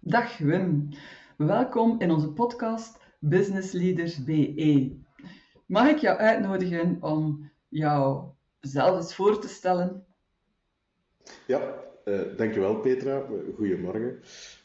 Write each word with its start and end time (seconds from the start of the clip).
Dag 0.00 0.38
Wim, 0.38 0.88
welkom 1.36 2.00
in 2.00 2.10
onze 2.10 2.32
podcast 2.32 2.98
Business 3.18 3.72
Leaders 3.72 4.24
BE. 4.24 4.96
Mag 5.66 5.88
ik 5.88 5.98
jou 5.98 6.18
uitnodigen 6.18 6.96
om 7.00 7.50
jou 7.68 8.24
zelf 8.60 8.96
eens 8.96 9.14
voor 9.14 9.40
te 9.40 9.48
stellen? 9.48 10.06
Ja, 11.46 11.74
uh, 12.04 12.20
dankjewel 12.36 12.80
Petra. 12.80 13.26
Goedemorgen. 13.56 14.20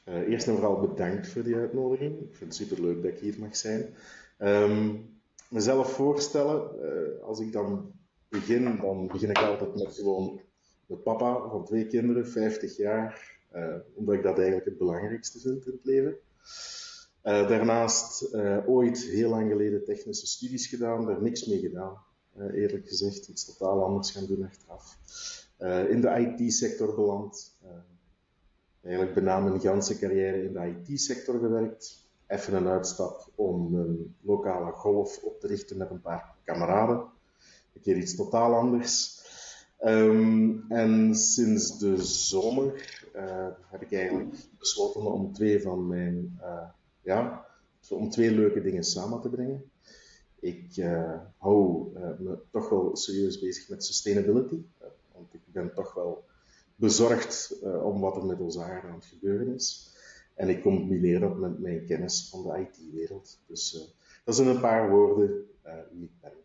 Uh, 0.09 0.15
eerst 0.15 0.47
en 0.47 0.53
vooral 0.53 0.79
bedankt 0.79 1.27
voor 1.27 1.43
die 1.43 1.55
uitnodiging. 1.55 2.19
Ik 2.19 2.35
vind 2.35 2.57
het 2.57 2.67
superleuk 2.67 3.03
dat 3.03 3.11
ik 3.11 3.19
hier 3.19 3.35
mag 3.39 3.55
zijn. 3.55 3.93
Um, 4.39 5.05
mezelf 5.49 5.91
voorstellen, 5.91 6.69
uh, 6.81 7.23
als 7.23 7.39
ik 7.39 7.51
dan 7.51 7.91
begin, 8.29 8.77
dan 8.81 9.07
begin 9.07 9.29
ik 9.29 9.37
altijd 9.37 9.75
met 9.75 9.95
gewoon 9.95 10.41
de 10.85 10.95
papa 10.95 11.47
van 11.49 11.65
twee 11.65 11.87
kinderen, 11.87 12.27
50 12.27 12.77
jaar, 12.77 13.32
omdat 13.93 14.15
ik 14.15 14.23
dat 14.23 14.35
eigenlijk 14.35 14.65
het 14.65 14.77
belangrijkste 14.77 15.39
vind 15.39 15.65
in 15.65 15.71
het 15.71 15.85
leven. 15.85 16.17
Uh, 17.23 17.47
daarnaast 17.47 18.33
uh, 18.33 18.69
ooit 18.69 19.03
heel 19.03 19.29
lang 19.29 19.51
geleden 19.51 19.85
technische 19.85 20.27
studies 20.27 20.67
gedaan, 20.67 21.05
daar 21.05 21.21
niks 21.21 21.45
mee 21.45 21.59
gedaan, 21.59 21.97
eerlijk 22.53 22.87
gezegd. 22.87 23.27
Iets 23.27 23.45
totaal 23.45 23.83
anders 23.83 24.11
gaan 24.11 24.25
doen 24.25 24.45
achteraf. 24.45 24.97
in 25.89 26.01
de 26.01 26.35
IT-sector 26.37 26.95
beland. 26.95 27.57
eigenlijk 28.81 29.13
bijna 29.13 29.39
mijn 29.39 29.59
ganse 29.59 29.99
carrière 29.99 30.43
in 30.43 30.53
de 30.53 30.75
IT-sector 30.89 31.39
gewerkt. 31.39 32.07
Even 32.27 32.53
een 32.53 32.67
uitstap 32.67 33.31
om 33.35 33.75
een 33.75 34.15
lokale 34.21 34.71
golf 34.71 35.23
op 35.23 35.39
te 35.39 35.47
richten 35.47 35.77
met 35.77 35.89
een 35.89 36.01
paar 36.01 36.35
kameraden. 36.43 36.97
Een 37.73 37.81
keer 37.81 37.97
iets 37.97 38.15
totaal 38.15 38.53
anders. 38.55 39.22
Um, 39.85 40.65
en 40.69 41.15
sinds 41.15 41.79
de 41.79 42.03
zomer 42.03 42.99
uh, 43.15 43.47
heb 43.61 43.81
ik 43.81 43.93
eigenlijk 43.93 44.35
besloten 44.57 45.01
om 45.01 45.33
twee 45.33 45.61
van 45.61 45.87
mijn, 45.87 46.39
uh, 46.41 46.69
ja, 47.01 47.45
om 47.89 48.09
twee 48.09 48.31
leuke 48.31 48.61
dingen 48.61 48.83
samen 48.83 49.21
te 49.21 49.29
brengen. 49.29 49.63
Ik 50.39 50.77
uh, 50.77 51.19
hou 51.37 51.87
me 52.19 52.37
toch 52.51 52.69
wel 52.69 52.95
serieus 52.95 53.39
bezig 53.39 53.69
met 53.69 53.85
sustainability, 53.85 54.61
want 55.13 55.33
ik 55.33 55.41
ben 55.45 55.73
toch 55.73 55.93
wel 55.93 56.23
bezorgd 56.75 57.59
om 57.83 57.99
wat 57.99 58.15
er 58.15 58.25
met 58.25 58.39
onze 58.39 58.61
aarde 58.63 58.87
aan 58.87 58.95
het 58.95 59.05
gebeuren 59.05 59.53
is. 59.53 59.95
En 60.33 60.49
ik 60.49 60.61
combineer 60.61 61.19
dat 61.19 61.37
met 61.37 61.59
mijn 61.59 61.85
kennis 61.85 62.29
van 62.29 62.43
de 62.43 62.59
IT-wereld. 62.59 63.39
Dus 63.47 63.93
dat 64.25 64.35
zijn 64.35 64.47
een 64.47 64.61
paar 64.61 64.89
woorden 64.89 65.45
wie 65.91 66.03
ik 66.03 66.21
ben. 66.21 66.42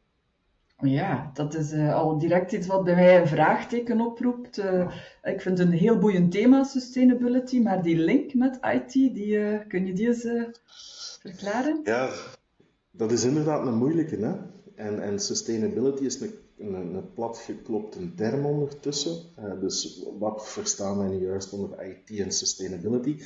Ja, 0.83 1.31
dat 1.35 1.55
is 1.55 1.73
uh, 1.73 1.95
al 1.95 2.19
direct 2.19 2.53
iets 2.53 2.67
wat 2.67 2.85
bij 2.85 2.95
mij 2.95 3.21
een 3.21 3.27
vraagteken 3.27 4.01
oproept. 4.01 4.59
Uh, 4.59 4.93
ik 5.23 5.41
vind 5.41 5.59
een 5.59 5.73
heel 5.73 5.99
boeiend 5.99 6.33
thema, 6.33 6.65
sustainability, 6.65 7.61
maar 7.61 7.83
die 7.83 7.97
link 7.97 8.35
met 8.35 8.59
IT, 8.61 8.93
die, 8.93 9.27
uh, 9.27 9.59
kun 9.69 9.87
je 9.87 9.93
die 9.93 10.07
eens 10.07 10.27
verklaren? 11.21 11.81
Ja, 11.85 12.11
dat 12.91 13.13
is 13.13 13.25
inderdaad 13.25 13.67
een 13.67 13.77
moeilijke. 13.77 14.17
Hè? 14.17 14.35
En, 14.75 15.03
en 15.03 15.19
sustainability 15.19 16.05
is 16.05 16.21
een, 16.21 16.33
een, 16.59 16.95
een 16.95 17.13
platgeklopte 17.13 18.15
term 18.15 18.47
ondertussen. 18.47 19.17
dus 19.61 20.05
wat 20.19 20.49
verstaan 20.49 20.99
wij 20.99 21.09
nu 21.09 21.27
juist 21.27 21.53
onder 21.53 21.85
IT 21.85 22.19
en 22.19 22.33
sustainability? 22.33 23.23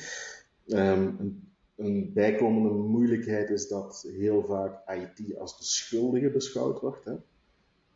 Um, 0.67 1.15
een, 1.19 1.53
een 1.75 2.13
bijkomende 2.13 2.69
moeilijkheid 2.69 3.49
is 3.49 3.67
dat 3.67 4.07
heel 4.17 4.43
vaak 4.47 4.89
IT 4.95 5.37
als 5.37 5.57
de 5.57 5.63
schuldige 5.63 6.29
beschouwd 6.29 6.79
wordt. 6.79 7.05
Hè? 7.05 7.13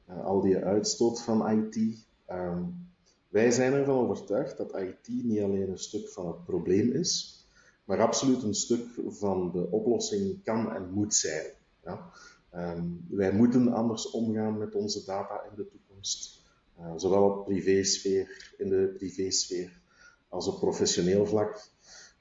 Uh, 0.10 0.26
al 0.26 0.42
die 0.42 0.58
uitstoot 0.58 1.22
van 1.22 1.50
IT. 1.50 2.06
Um, 2.32 2.88
wij 3.28 3.52
zijn 3.52 3.74
ervan 3.74 3.98
overtuigd 3.98 4.58
dat 4.58 4.78
IT 4.78 5.08
niet 5.08 5.42
alleen 5.42 5.70
een 5.70 5.80
stuk 5.80 6.10
van 6.10 6.28
het 6.28 6.46
probleem 6.46 6.92
is, 6.92 7.46
maar 7.86 8.02
absoluut 8.02 8.44
een 8.44 8.56
stuk 8.56 8.86
van 9.08 9.52
de 9.52 9.72
oplossing 9.72 10.44
kan 10.44 10.76
en 10.76 10.90
moet 10.90 11.16
zijn. 11.16 11.46
Ja? 11.84 12.12
Um, 12.56 13.06
wij 13.10 13.34
moeten 13.34 13.74
anders 13.74 14.12
omgaan 14.12 14.58
met 14.58 14.76
onze 14.76 15.06
data 15.06 15.44
in 15.50 15.56
de 15.56 15.67
toekomst, 15.67 16.42
uh, 16.80 16.94
zowel 16.96 17.23
op 17.23 17.46
privésfeer, 17.46 18.54
in 18.58 18.70
de 18.70 18.94
privésfeer 18.98 19.82
als 20.30 20.48
op 20.48 20.60
professioneel 20.60 21.26
vlak. 21.26 21.70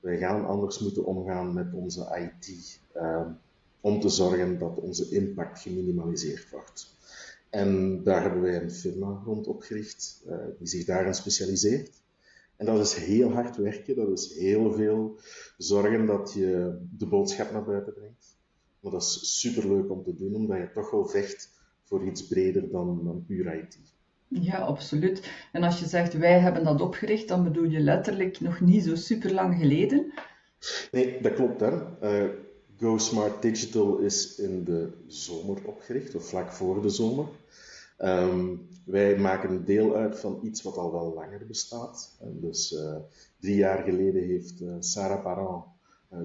Wij 0.00 0.18
gaan 0.18 0.46
anders 0.46 0.78
moeten 0.78 1.04
omgaan 1.04 1.54
met 1.54 1.72
onze 1.72 2.30
IT 2.40 2.80
uh, 2.96 3.26
om 3.80 4.00
te 4.00 4.08
zorgen 4.08 4.58
dat 4.58 4.78
onze 4.78 5.08
impact 5.10 5.60
geminimaliseerd 5.60 6.50
wordt. 6.50 6.95
En 7.56 8.02
daar 8.02 8.22
hebben 8.22 8.42
wij 8.42 8.62
een 8.62 8.70
firma 8.70 9.22
rond 9.24 9.46
opgericht 9.46 10.22
uh, 10.26 10.36
die 10.58 10.66
zich 10.66 10.84
daarin 10.84 11.14
specialiseert. 11.14 12.02
En 12.56 12.66
dat 12.66 12.80
is 12.80 12.94
heel 12.94 13.32
hard 13.32 13.56
werken, 13.56 13.96
dat 13.96 14.18
is 14.18 14.34
heel 14.34 14.72
veel 14.72 15.18
zorgen 15.56 16.06
dat 16.06 16.32
je 16.34 16.78
de 16.98 17.06
boodschap 17.06 17.52
naar 17.52 17.64
buiten 17.64 17.94
brengt. 17.94 18.36
Maar 18.80 18.92
dat 18.92 19.02
is 19.02 19.40
superleuk 19.40 19.90
om 19.90 20.02
te 20.02 20.14
doen, 20.14 20.34
omdat 20.34 20.58
je 20.58 20.70
toch 20.74 20.90
wel 20.90 21.06
vecht 21.06 21.50
voor 21.82 22.06
iets 22.06 22.26
breder 22.26 22.70
dan, 22.70 23.04
dan 23.04 23.24
puur 23.26 23.54
IT. 23.54 23.78
Ja, 24.28 24.58
absoluut. 24.58 25.30
En 25.52 25.62
als 25.62 25.80
je 25.80 25.86
zegt 25.86 26.12
wij 26.12 26.38
hebben 26.38 26.64
dat 26.64 26.80
opgericht, 26.80 27.28
dan 27.28 27.44
bedoel 27.44 27.64
je 27.64 27.80
letterlijk 27.80 28.40
nog 28.40 28.60
niet 28.60 28.84
zo 28.84 28.94
super 28.94 29.32
lang 29.32 29.58
geleden? 29.58 30.12
Nee, 30.90 31.22
dat 31.22 31.34
klopt. 31.34 31.60
Hè. 31.60 31.72
Uh, 32.02 32.30
Go 32.78 32.98
Smart 32.98 33.42
Digital 33.42 33.98
is 33.98 34.38
in 34.38 34.64
de 34.64 34.88
zomer 35.06 35.56
opgericht, 35.64 36.14
of 36.14 36.28
vlak 36.28 36.52
voor 36.52 36.82
de 36.82 36.88
zomer. 36.88 37.26
Um, 37.98 38.68
wij 38.84 39.18
maken 39.18 39.64
deel 39.64 39.94
uit 39.94 40.20
van 40.20 40.38
iets 40.42 40.62
wat 40.62 40.76
al 40.76 40.92
wel 40.92 41.14
langer 41.14 41.46
bestaat. 41.46 42.18
dus 42.22 42.72
uh, 42.72 42.96
drie 43.40 43.56
jaar 43.56 43.82
geleden 43.82 44.22
heeft 44.22 44.60
uh, 44.60 44.74
Sarah 44.78 45.22
Parent 45.22 45.64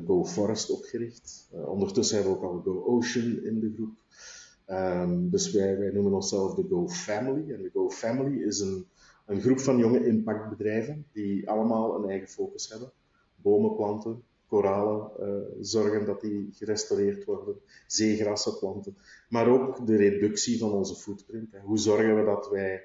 Go 0.06 0.26
Forest 0.26 0.70
opgericht. 0.72 1.50
ondertussen 1.66 2.16
hebben 2.16 2.34
we 2.34 2.40
ook 2.40 2.52
al 2.54 2.62
Go 2.62 2.84
Ocean 2.86 3.44
in 3.44 3.60
de 3.60 3.74
groep. 3.76 4.02
Um, 4.72 5.30
dus 5.30 5.52
wij, 5.52 5.78
wij, 5.78 5.92
noemen 5.92 6.14
onszelf 6.14 6.56
de 6.56 6.66
Go 6.70 6.88
Family. 6.88 7.54
En 7.54 7.62
de 7.62 7.70
Go 7.74 7.90
Family 7.90 8.44
is 8.44 8.60
een, 8.60 8.86
een 9.26 9.42
groep 9.42 9.60
van 9.60 9.78
jonge 9.78 10.06
impactbedrijven 10.06 11.06
die 11.12 11.50
allemaal 11.50 11.96
een 11.96 12.10
eigen 12.10 12.28
focus 12.28 12.70
hebben. 12.70 12.92
Bomen 13.36 13.76
planten, 13.76 14.24
koralen 14.52 15.10
uh, 15.20 15.28
zorgen 15.60 16.06
dat 16.06 16.22
die 16.22 16.50
gerestaureerd 16.54 17.26
worden, 17.26 17.56
zeegrassen 17.88 18.58
planten, 18.60 18.98
maar 19.30 19.48
ook 19.48 19.88
de 19.88 19.96
reductie 19.96 20.60
van 20.60 20.72
onze 20.72 20.96
footprint. 20.96 21.56
Hoe 21.64 21.78
zorgen 21.78 22.16
we 22.16 22.24
dat 22.24 22.50
wij 22.50 22.84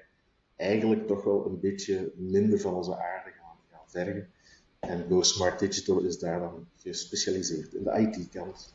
eigenlijk 0.55 1.07
toch 1.07 1.23
wel 1.23 1.45
een 1.45 1.59
beetje 1.59 2.11
minder 2.15 2.59
van 2.59 2.73
onze 2.73 2.95
aarde 2.95 3.29
gaan, 3.29 3.57
gaan 3.71 3.85
vergen? 3.85 4.29
En 4.79 5.05
Go 5.09 5.21
Smart 5.21 5.59
Digital 5.59 5.99
is 5.99 6.19
daar 6.19 6.39
dan 6.39 6.67
gespecialiseerd 6.75 7.73
in 7.73 7.83
de 7.83 7.99
IT-kant. 7.99 8.73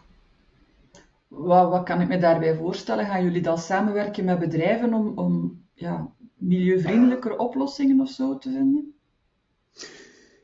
Wat, 1.29 1.71
wat, 1.71 1.85
kan 1.85 2.01
ik 2.01 2.09
me 2.09 2.19
daarbij 2.19 2.57
voorstellen? 2.57 3.07
Gaan 3.07 3.25
jullie 3.25 3.43
dan 3.43 3.59
samenwerken 3.59 4.25
met 4.25 4.39
bedrijven 4.39 4.95
om, 4.95 5.19
om 5.19 5.63
ja, 5.75 6.13
milieuvriendelijkere 6.35 7.39
oplossingen 7.39 8.01
of 8.01 8.09
zo 8.09 8.39
te 8.39 8.51
vinden? 8.51 8.95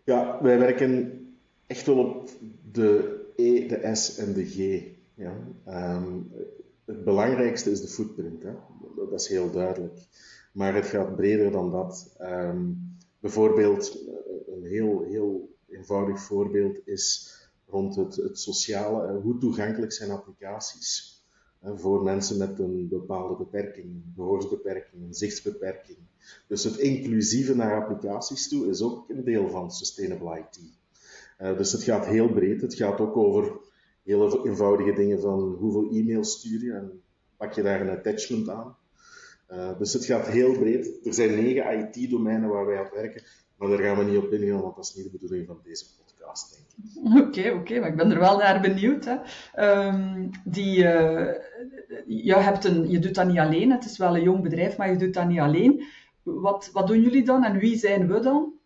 Ja, 0.04 0.38
wij 0.42 0.58
werken 0.58 1.18
echt 1.68 1.86
wel 1.86 1.98
op 1.98 2.30
de 2.72 3.18
E, 3.36 3.66
de 3.66 3.90
S 3.94 4.16
en 4.16 4.32
de 4.32 4.44
G. 4.44 4.82
Ja. 5.14 5.36
Um, 5.96 6.32
het 6.84 7.04
belangrijkste 7.04 7.70
is 7.70 7.80
de 7.80 7.88
footprint, 7.88 8.42
hè. 8.42 8.52
dat 8.96 9.20
is 9.20 9.28
heel 9.28 9.50
duidelijk. 9.50 9.98
Maar 10.52 10.74
het 10.74 10.86
gaat 10.86 11.16
breder 11.16 11.50
dan 11.50 11.70
dat. 11.70 12.16
Um, 12.20 12.96
bijvoorbeeld, 13.20 13.98
een 14.46 14.64
heel, 14.64 15.04
heel 15.04 15.56
eenvoudig 15.68 16.20
voorbeeld 16.20 16.78
is 16.84 17.36
rond 17.66 17.96
het, 17.96 18.16
het 18.16 18.38
sociale. 18.38 19.20
Hoe 19.20 19.38
toegankelijk 19.38 19.92
zijn 19.92 20.10
applicaties? 20.10 21.16
voor 21.62 22.02
mensen 22.02 22.38
met 22.38 22.58
een 22.58 22.88
bepaalde 22.88 23.36
beperking, 23.36 24.02
gehoorsbeperking, 24.14 25.02
een 25.02 25.14
zichtsbeperking. 25.14 25.98
Dus 26.46 26.64
het 26.64 26.76
inclusieve 26.76 27.54
naar 27.54 27.82
applicaties 27.82 28.48
toe 28.48 28.68
is 28.68 28.82
ook 28.82 29.10
een 29.10 29.24
deel 29.24 29.48
van 29.48 29.70
Sustainable 29.70 30.38
IT. 30.38 30.77
Uh, 31.38 31.56
dus 31.56 31.72
het 31.72 31.82
gaat 31.82 32.06
heel 32.06 32.28
breed. 32.28 32.60
Het 32.60 32.74
gaat 32.74 33.00
ook 33.00 33.16
over 33.16 33.52
hele 34.02 34.40
eenvoudige 34.44 34.92
dingen 34.92 35.20
van 35.20 35.56
hoeveel 35.58 35.90
e-mails 35.90 36.32
stuur 36.32 36.64
je 36.64 36.72
en 36.72 37.02
pak 37.36 37.52
je 37.52 37.62
daar 37.62 37.80
een 37.80 37.96
attachment 37.96 38.48
aan. 38.48 38.76
Uh, 39.50 39.78
dus 39.78 39.92
het 39.92 40.04
gaat 40.04 40.26
heel 40.26 40.58
breed. 40.58 41.06
Er 41.06 41.14
zijn 41.14 41.30
negen 41.30 41.78
IT-domeinen 41.78 42.48
waar 42.48 42.66
wij 42.66 42.78
aan 42.78 42.90
werken, 42.94 43.22
maar 43.56 43.68
daar 43.68 43.78
gaan 43.78 43.98
we 43.98 44.04
niet 44.04 44.18
op 44.18 44.32
ingaan, 44.32 44.60
want 44.60 44.76
dat 44.76 44.84
is 44.84 44.94
niet 44.94 45.04
de 45.04 45.18
bedoeling 45.18 45.46
van 45.46 45.60
deze 45.64 45.84
podcast, 45.96 46.54
denk 46.54 46.66
ik. 46.66 46.76
Oké, 47.26 47.50
oké, 47.50 47.80
maar 47.80 47.88
ik 47.88 47.96
ben 47.96 48.10
er 48.10 48.18
wel 48.18 48.38
naar 48.38 48.60
benieuwd. 48.60 49.04
Hè. 49.04 49.16
Um, 49.86 50.30
die, 50.44 50.76
uh, 50.76 51.32
je, 52.06 52.34
hebt 52.34 52.64
een, 52.64 52.90
je 52.90 52.98
doet 52.98 53.14
dat 53.14 53.26
niet 53.26 53.38
alleen, 53.38 53.70
het 53.70 53.84
is 53.84 53.98
wel 53.98 54.16
een 54.16 54.22
jong 54.22 54.42
bedrijf, 54.42 54.76
maar 54.76 54.90
je 54.90 54.96
doet 54.96 55.14
dat 55.14 55.28
niet 55.28 55.40
alleen. 55.40 55.84
Wat, 56.22 56.70
wat 56.72 56.86
doen 56.86 57.02
jullie 57.02 57.24
dan 57.24 57.44
en 57.44 57.58
wie 57.58 57.76
zijn 57.76 58.08
we 58.08 58.20
dan? 58.20 58.57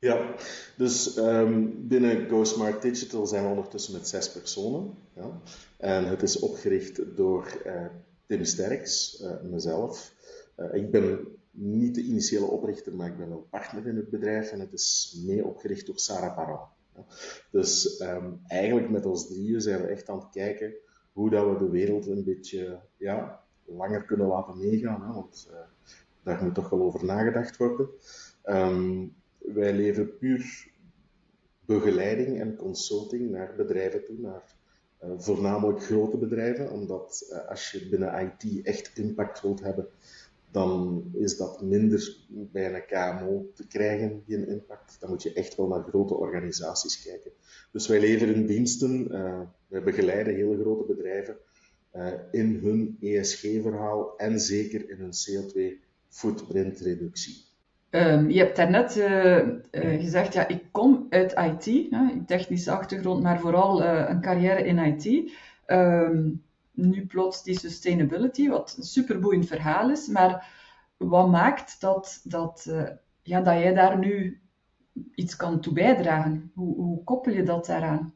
Ja, 0.00 0.34
dus 0.76 1.16
um, 1.16 1.88
binnen 1.88 2.28
Go 2.28 2.44
Smart 2.44 2.82
Digital 2.82 3.26
zijn 3.26 3.42
we 3.42 3.48
ondertussen 3.48 3.92
met 3.92 4.08
zes 4.08 4.32
personen. 4.32 4.94
Ja. 5.14 5.40
En 5.78 6.08
het 6.08 6.22
is 6.22 6.38
opgericht 6.38 7.16
door 7.16 7.62
uh, 7.66 7.86
Tim 8.26 8.44
Sterks, 8.44 9.20
uh, 9.22 9.40
mezelf. 9.42 10.14
Uh, 10.56 10.74
ik 10.74 10.90
ben 10.90 11.28
niet 11.50 11.94
de 11.94 12.02
initiële 12.02 12.44
oprichter, 12.44 12.94
maar 12.94 13.08
ik 13.08 13.16
ben 13.16 13.28
wel 13.28 13.46
partner 13.50 13.86
in 13.86 13.96
het 13.96 14.10
bedrijf 14.10 14.50
en 14.50 14.60
het 14.60 14.72
is 14.72 15.20
mee 15.26 15.44
opgericht 15.44 15.86
door 15.86 15.98
Sarah 15.98 16.34
Parra. 16.34 16.68
Dus 17.50 17.96
ehm, 17.96 18.32
eigenlijk 18.46 18.90
met 18.90 19.06
ons 19.06 19.26
drieën 19.26 19.60
zijn 19.60 19.80
we 19.80 19.86
echt 19.86 20.08
aan 20.08 20.18
het 20.18 20.30
kijken 20.30 20.74
hoe 21.12 21.30
dat 21.30 21.46
we 21.46 21.64
de 21.64 21.70
wereld 21.70 22.06
een 22.06 22.24
beetje 22.24 22.80
ja, 22.96 23.44
langer 23.64 24.04
kunnen 24.04 24.26
laten 24.26 24.58
meegaan. 24.58 25.02
Hè? 25.02 25.12
Want 25.12 25.50
daar 26.22 26.44
moet 26.44 26.54
toch 26.54 26.68
wel 26.68 26.82
over 26.82 27.04
nagedacht 27.04 27.56
worden. 27.56 27.88
Um, 28.44 29.14
wij 29.42 29.74
leveren 29.74 30.18
puur 30.18 30.68
begeleiding 31.64 32.40
en 32.40 32.56
consulting 32.56 33.30
naar 33.30 33.54
bedrijven 33.56 34.04
toe, 34.04 34.18
naar 34.18 34.54
uh, 35.04 35.10
voornamelijk 35.16 35.82
grote 35.82 36.16
bedrijven, 36.16 36.70
omdat 36.70 37.28
uh, 37.32 37.48
als 37.48 37.70
je 37.70 37.88
binnen 37.88 38.34
IT 38.42 38.66
echt 38.66 38.98
impact 38.98 39.40
wilt 39.40 39.60
hebben, 39.60 39.88
dan 40.50 41.04
is 41.12 41.36
dat 41.36 41.62
minder 41.62 42.16
bij 42.28 42.74
een 42.74 42.86
KMO 42.86 43.50
te 43.54 43.66
krijgen, 43.66 44.22
die 44.26 44.46
impact. 44.46 45.00
Dan 45.00 45.10
moet 45.10 45.22
je 45.22 45.32
echt 45.32 45.56
wel 45.56 45.66
naar 45.66 45.82
grote 45.82 46.14
organisaties 46.14 47.02
kijken. 47.02 47.30
Dus 47.72 47.86
wij 47.86 48.00
leveren 48.00 48.46
diensten, 48.46 49.12
uh, 49.12 49.40
wij 49.66 49.82
begeleiden 49.82 50.34
hele 50.34 50.60
grote 50.60 50.94
bedrijven 50.94 51.36
in 52.30 52.58
hun 52.62 52.96
ESG-verhaal 53.00 54.16
en 54.16 54.40
zeker 54.40 54.90
in 54.90 54.98
hun 54.98 55.12
CO2-footprintreductie. 55.12 57.49
Um, 57.90 58.30
je 58.30 58.38
hebt 58.38 58.56
daarnet 58.56 58.96
uh, 58.96 59.46
gezegd, 60.00 60.32
ja, 60.32 60.48
ik 60.48 60.64
kom 60.70 61.06
uit 61.08 61.32
IT, 61.32 61.90
hè, 61.90 62.24
technische 62.26 62.70
achtergrond, 62.70 63.22
maar 63.22 63.40
vooral 63.40 63.84
een 63.84 64.20
carrière 64.20 64.64
in 64.64 64.78
IT. 64.78 65.32
Um, 65.66 66.42
nu 66.70 67.06
plots 67.06 67.42
die 67.42 67.58
sustainability, 67.58 68.48
wat 68.48 68.74
een 68.78 68.84
superboeiend 68.84 69.46
verhaal 69.46 69.90
is. 69.90 70.06
Maar 70.06 70.48
wat 70.96 71.28
maakt 71.28 71.80
dat, 71.80 72.20
dat, 72.24 72.70
ja, 73.22 73.40
dat 73.40 73.54
jij 73.54 73.74
daar 73.74 73.98
nu 73.98 74.40
iets 75.14 75.36
kan 75.36 75.60
toe 75.60 75.72
bijdragen? 75.72 76.50
Hoe, 76.54 76.74
hoe 76.74 77.04
koppel 77.04 77.32
je 77.32 77.42
dat 77.42 77.66
daaraan? 77.66 78.14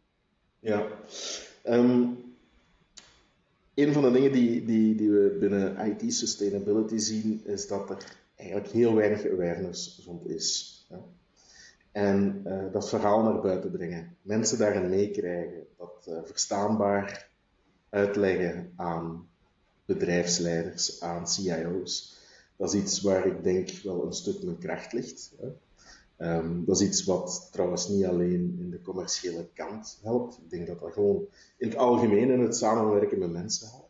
Ja, 0.59 0.87
um, 1.65 2.19
een 3.75 3.93
van 3.93 4.03
de 4.03 4.11
dingen 4.11 4.33
die, 4.33 4.65
die, 4.65 4.95
die 4.95 5.11
we 5.11 5.37
binnen 5.41 5.77
IT 5.87 6.15
sustainability 6.15 6.97
zien, 6.97 7.43
is 7.45 7.69
dat 7.69 7.91
er 7.91 8.23
eigenlijk 8.45 8.73
heel 8.73 8.95
weinig 8.95 9.27
awareness 9.27 10.03
rond 10.07 10.27
is. 10.29 10.73
En 11.93 12.43
uh, 12.47 12.73
dat 12.73 12.89
verhaal 12.89 13.23
naar 13.23 13.41
buiten 13.41 13.71
brengen, 13.71 14.17
mensen 14.23 14.59
daarin 14.59 14.89
meekrijgen, 14.89 15.67
dat 15.77 16.07
uh, 16.09 16.19
verstaanbaar 16.25 17.31
uitleggen 17.89 18.73
aan 18.77 19.29
bedrijfsleiders, 19.85 21.01
aan 21.01 21.29
CIO's. 21.29 22.17
Dat 22.57 22.75
is 22.75 22.81
iets 22.81 23.01
waar 23.01 23.27
ik 23.27 23.43
denk 23.43 23.71
wel 23.71 24.07
een 24.07 24.13
stuk 24.13 24.43
mijn 24.43 24.59
kracht 24.59 24.93
ligt. 24.93 25.35
Um, 26.19 26.65
dat 26.65 26.81
is 26.81 26.87
iets 26.87 27.05
wat 27.05 27.49
trouwens 27.53 27.89
niet 27.89 28.05
alleen 28.05 28.57
in 28.59 28.71
de 28.71 28.81
commerciële 28.81 29.49
kant 29.55 29.99
helpt. 30.03 30.37
Ik 30.37 30.51
denk 30.51 30.67
dat 30.67 30.81
dat 30.81 30.93
gewoon 30.93 31.27
in 31.57 31.69
het 31.69 31.77
algemeen 31.77 32.31
in 32.31 32.41
het 32.41 32.57
samenwerken 32.57 33.19
met 33.19 33.31
mensen 33.31 33.69
helpt. 33.69 33.84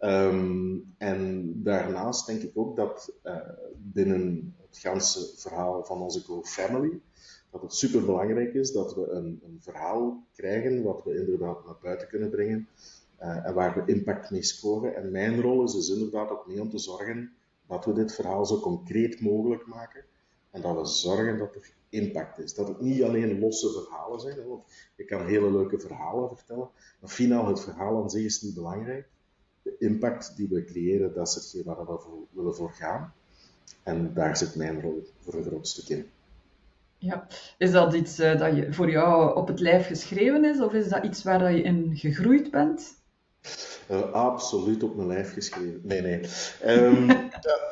Um, 0.00 0.94
en 0.98 1.52
daarnaast 1.62 2.26
denk 2.26 2.42
ik 2.42 2.50
ook 2.54 2.76
dat 2.76 3.12
uh, 3.24 3.36
binnen 3.76 4.54
het 4.56 4.78
ganse 4.78 5.36
verhaal 5.36 5.84
van 5.84 6.00
onze 6.00 6.20
Go 6.20 6.42
Family, 6.42 7.00
dat 7.50 7.62
het 7.62 7.74
super 7.74 8.04
belangrijk 8.04 8.54
is 8.54 8.72
dat 8.72 8.94
we 8.94 9.08
een, 9.10 9.40
een 9.44 9.58
verhaal 9.60 10.24
krijgen 10.32 10.82
wat 10.82 11.04
we 11.04 11.18
inderdaad 11.18 11.64
naar 11.64 11.76
buiten 11.82 12.08
kunnen 12.08 12.30
brengen, 12.30 12.68
uh, 13.20 13.46
en 13.46 13.54
waar 13.54 13.74
we 13.74 13.92
impact 13.92 14.30
mee 14.30 14.42
scoren. 14.42 14.96
En 14.96 15.10
mijn 15.10 15.40
rol 15.40 15.64
is 15.64 15.72
dus 15.72 15.90
inderdaad 15.90 16.30
ook 16.30 16.46
mee 16.46 16.60
om 16.60 16.70
te 16.70 16.78
zorgen 16.78 17.32
dat 17.66 17.84
we 17.84 17.92
dit 17.92 18.14
verhaal 18.14 18.46
zo 18.46 18.60
concreet 18.60 19.20
mogelijk 19.20 19.66
maken. 19.66 20.04
En 20.50 20.60
dat 20.60 20.76
we 20.76 20.84
zorgen 20.84 21.38
dat 21.38 21.54
er 21.54 21.72
impact 21.88 22.38
is. 22.38 22.54
Dat 22.54 22.68
het 22.68 22.80
niet 22.80 23.02
alleen 23.02 23.38
losse 23.38 23.70
verhalen 23.70 24.20
zijn, 24.20 24.36
je 24.96 25.04
kan 25.04 25.26
hele 25.26 25.52
leuke 25.52 25.78
verhalen 25.78 26.36
vertellen, 26.36 26.68
maar 27.00 27.10
finaal 27.10 27.46
het 27.46 27.60
verhaal 27.60 28.02
aan 28.02 28.10
zich 28.10 28.24
is 28.24 28.42
niet 28.42 28.54
belangrijk. 28.54 29.08
De 29.62 29.76
impact 29.78 30.36
die 30.36 30.48
we 30.48 30.64
creëren, 30.64 31.14
dat 31.14 31.28
is 31.28 31.34
hetgeen 31.34 31.62
waar 31.64 31.78
we 31.78 31.98
voor, 31.98 32.26
willen 32.30 32.54
voor 32.54 32.72
gaan. 32.72 33.12
En 33.82 34.14
daar 34.14 34.36
zit 34.36 34.54
mijn 34.54 34.80
rol 34.80 35.06
voor 35.20 35.34
een 35.34 35.44
groot 35.44 35.68
stuk 35.68 35.88
in. 35.88 36.06
Ja, 36.98 37.26
is 37.58 37.72
dat 37.72 37.94
iets 37.94 38.20
uh, 38.20 38.38
dat 38.38 38.56
je, 38.56 38.72
voor 38.72 38.90
jou 38.90 39.36
op 39.36 39.48
het 39.48 39.60
lijf 39.60 39.86
geschreven 39.86 40.44
is, 40.44 40.60
of 40.60 40.72
is 40.72 40.88
dat 40.88 41.04
iets 41.04 41.22
waar 41.22 41.52
je 41.52 41.62
in 41.62 41.96
gegroeid 41.96 42.50
bent? 42.50 42.98
Uh, 43.90 44.12
absoluut 44.12 44.82
op 44.82 44.96
mijn 44.96 45.08
lijf 45.08 45.32
geschreven. 45.32 45.80
Nee, 45.82 46.00
nee. 46.00 46.20
Um, 46.66 47.10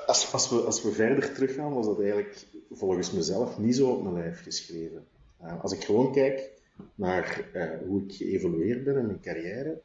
als, 0.06 0.32
als, 0.32 0.50
we, 0.50 0.56
als 0.56 0.82
we 0.82 0.92
verder 0.92 1.32
teruggaan, 1.32 1.74
was 1.74 1.86
dat 1.86 2.00
eigenlijk 2.00 2.46
volgens 2.70 3.12
mezelf 3.12 3.58
niet 3.58 3.76
zo 3.76 3.90
op 3.90 4.02
mijn 4.02 4.14
lijf 4.14 4.42
geschreven. 4.42 5.06
Uh, 5.42 5.62
als 5.62 5.72
ik 5.72 5.84
gewoon 5.84 6.12
kijk 6.12 6.50
naar 6.94 7.48
uh, 7.52 7.70
hoe 7.86 8.02
ik 8.02 8.12
geëvolueerd 8.12 8.84
ben 8.84 8.96
in 8.96 9.06
mijn 9.06 9.20
carrière, 9.20 9.80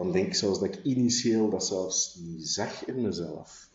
dan 0.00 0.12
denk 0.12 0.26
ik 0.26 0.34
zelfs 0.34 0.60
dat 0.60 0.74
ik 0.74 0.82
initieel 0.82 1.50
dat 1.50 1.66
zelfs 1.66 2.14
niet 2.14 2.48
zag 2.48 2.84
in 2.86 3.02
mezelf. 3.02 3.70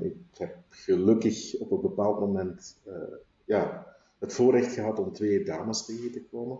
ik 0.00 0.16
heb 0.32 0.56
gelukkig 0.68 1.58
op 1.58 1.70
een 1.70 1.80
bepaald 1.80 2.20
moment 2.20 2.76
ja, 3.44 3.86
het 4.18 4.32
voorrecht 4.32 4.72
gehad 4.72 4.98
om 4.98 5.12
twee 5.12 5.44
dames 5.44 5.84
tegen 5.84 6.12
te 6.12 6.24
komen. 6.30 6.58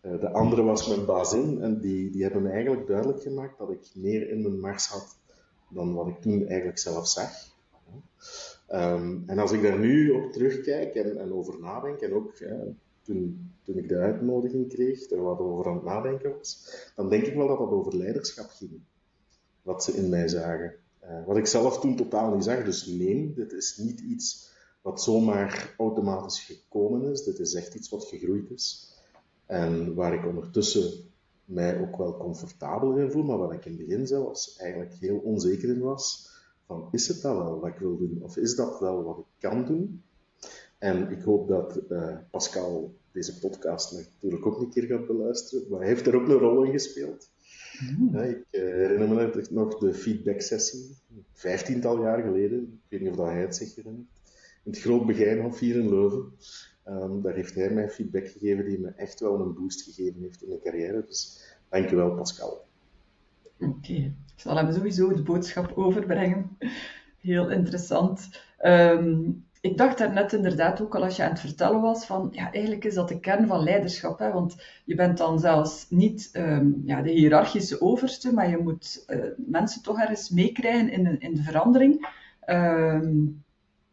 Eh, 0.00 0.20
de 0.20 0.30
andere 0.30 0.62
was 0.62 0.88
mijn 0.88 1.04
bazin 1.04 1.62
en 1.62 1.80
die, 1.80 2.10
die 2.10 2.22
hebben 2.22 2.42
me 2.42 2.50
eigenlijk 2.50 2.86
duidelijk 2.86 3.22
gemaakt 3.22 3.58
dat 3.58 3.70
ik 3.70 3.90
meer 3.94 4.30
in 4.30 4.42
mijn 4.42 4.60
mars 4.60 4.86
had 4.86 5.18
dan 5.68 5.94
wat 5.94 6.08
ik 6.08 6.20
toen 6.20 6.46
eigenlijk 6.46 6.78
zelf 6.78 7.08
zag. 7.08 7.30
Um, 8.72 9.22
en 9.26 9.38
als 9.38 9.52
ik 9.52 9.62
daar 9.62 9.78
nu 9.78 10.10
op 10.10 10.32
terugkijk 10.32 10.94
en, 10.94 11.18
en 11.18 11.32
over 11.32 11.60
nadenk, 11.60 12.00
en 12.00 12.14
ook 12.14 12.38
toen, 13.08 13.50
toen 13.62 13.76
ik 13.78 13.88
de 13.88 13.96
uitnodiging 13.96 14.68
kreeg, 14.68 15.10
er 15.10 15.22
wat 15.22 15.38
over 15.38 15.66
aan 15.66 15.74
het 15.74 15.84
nadenken 15.84 16.36
was, 16.38 16.76
dan 16.96 17.08
denk 17.08 17.24
ik 17.24 17.34
wel 17.34 17.46
dat 17.46 17.58
dat 17.58 17.70
over 17.70 17.96
leiderschap 17.96 18.50
ging. 18.50 18.80
Wat 19.62 19.84
ze 19.84 19.92
in 19.92 20.08
mij 20.08 20.28
zagen. 20.28 20.74
Uh, 21.04 21.26
wat 21.26 21.36
ik 21.36 21.46
zelf 21.46 21.80
toen 21.80 21.96
totaal 21.96 22.34
niet 22.34 22.44
zag. 22.44 22.64
Dus 22.64 22.86
nee, 22.86 23.32
dit 23.34 23.52
is 23.52 23.76
niet 23.76 24.00
iets 24.00 24.52
wat 24.82 25.02
zomaar 25.02 25.74
automatisch 25.78 26.40
gekomen 26.40 27.10
is. 27.10 27.24
Dit 27.24 27.38
is 27.38 27.54
echt 27.54 27.74
iets 27.74 27.88
wat 27.88 28.04
gegroeid 28.04 28.50
is. 28.50 28.94
En 29.46 29.94
waar 29.94 30.14
ik 30.14 30.26
ondertussen 30.26 30.90
mij 31.44 31.80
ook 31.80 31.96
wel 31.96 32.16
comfortabel 32.16 32.96
in 32.96 33.10
voel, 33.10 33.22
maar 33.22 33.38
waar 33.38 33.54
ik 33.54 33.64
in 33.64 33.76
het 33.76 33.86
begin 33.86 34.06
zelfs 34.06 34.56
eigenlijk 34.56 34.94
heel 34.94 35.18
onzeker 35.18 35.68
in 35.68 35.80
was. 35.80 36.30
Van, 36.66 36.88
is 36.90 37.08
het 37.08 37.22
dat 37.22 37.36
wel 37.36 37.60
wat 37.60 37.70
ik 37.70 37.78
wil 37.78 37.98
doen? 37.98 38.18
Of 38.22 38.36
is 38.36 38.54
dat 38.54 38.80
wel 38.80 39.02
wat 39.02 39.18
ik 39.18 39.24
kan 39.38 39.64
doen? 39.64 40.02
En 40.78 41.10
ik 41.10 41.22
hoop 41.22 41.48
dat 41.48 41.80
uh, 41.88 42.16
Pascal 42.30 42.94
deze 43.12 43.38
podcast 43.38 43.92
natuurlijk 43.92 44.46
ook 44.46 44.60
een 44.60 44.70
keer 44.70 44.82
gaat 44.82 45.06
beluisteren. 45.06 45.70
Maar 45.70 45.78
hij 45.80 45.88
heeft 45.88 46.06
er 46.06 46.16
ook 46.16 46.28
een 46.28 46.38
rol 46.38 46.62
in 46.62 46.72
gespeeld. 46.72 47.30
Mm. 47.98 48.10
Ja, 48.12 48.22
ik 48.22 48.44
uh, 48.50 48.60
herinner 48.60 49.08
me 49.08 49.46
nog 49.50 49.78
de 49.78 49.94
feedback-sessie, 49.94 50.96
vijftiental 51.32 52.02
jaar 52.02 52.22
geleden. 52.22 52.60
Ik 52.60 52.88
weet 52.88 53.00
niet 53.00 53.10
of 53.10 53.16
dat 53.16 53.26
hij 53.26 53.40
het 53.40 53.56
zich 53.56 53.74
herinnert. 53.74 54.08
In 54.64 54.70
het 54.70 54.80
Groot 54.80 55.06
Begijnhof 55.06 55.58
hier 55.58 55.76
in 55.76 55.88
Leuven. 55.88 56.32
Um, 56.88 57.22
daar 57.22 57.34
heeft 57.34 57.54
hij 57.54 57.70
mij 57.70 57.90
feedback 57.90 58.28
gegeven 58.28 58.64
die 58.64 58.78
me 58.78 58.88
echt 58.88 59.20
wel 59.20 59.40
een 59.40 59.54
boost 59.54 59.82
gegeven 59.82 60.20
heeft 60.20 60.42
in 60.42 60.48
mijn 60.48 60.60
carrière. 60.60 61.04
Dus 61.06 61.40
dankjewel 61.68 62.14
Pascal. 62.14 62.64
Oké, 63.60 63.70
okay. 63.70 64.14
ik 64.34 64.40
zal 64.40 64.56
hem 64.56 64.72
sowieso 64.72 65.14
de 65.14 65.22
boodschap 65.22 65.72
overbrengen. 65.76 66.56
Heel 67.18 67.50
interessant. 67.50 68.28
Um, 68.64 69.44
ik 69.60 69.76
dacht 69.76 69.98
daarnet 69.98 70.32
inderdaad 70.32 70.80
ook 70.80 70.94
al 70.94 71.04
als 71.04 71.16
je 71.16 71.22
aan 71.22 71.30
het 71.30 71.40
vertellen 71.40 71.80
was 71.80 72.06
van, 72.06 72.28
ja, 72.32 72.52
eigenlijk 72.52 72.84
is 72.84 72.94
dat 72.94 73.08
de 73.08 73.20
kern 73.20 73.46
van 73.46 73.62
leiderschap, 73.62 74.18
hè, 74.18 74.32
want 74.32 74.56
je 74.84 74.94
bent 74.94 75.18
dan 75.18 75.38
zelfs 75.38 75.86
niet 75.90 76.30
um, 76.32 76.82
ja, 76.84 77.02
de 77.02 77.10
hiërarchische 77.10 77.80
overste, 77.80 78.32
maar 78.32 78.50
je 78.50 78.58
moet 78.58 79.04
uh, 79.06 79.24
mensen 79.36 79.82
toch 79.82 80.00
ergens 80.00 80.30
meekrijgen 80.30 80.90
in, 80.90 81.20
in 81.20 81.34
de 81.34 81.42
verandering. 81.42 82.08
Um, 82.46 83.44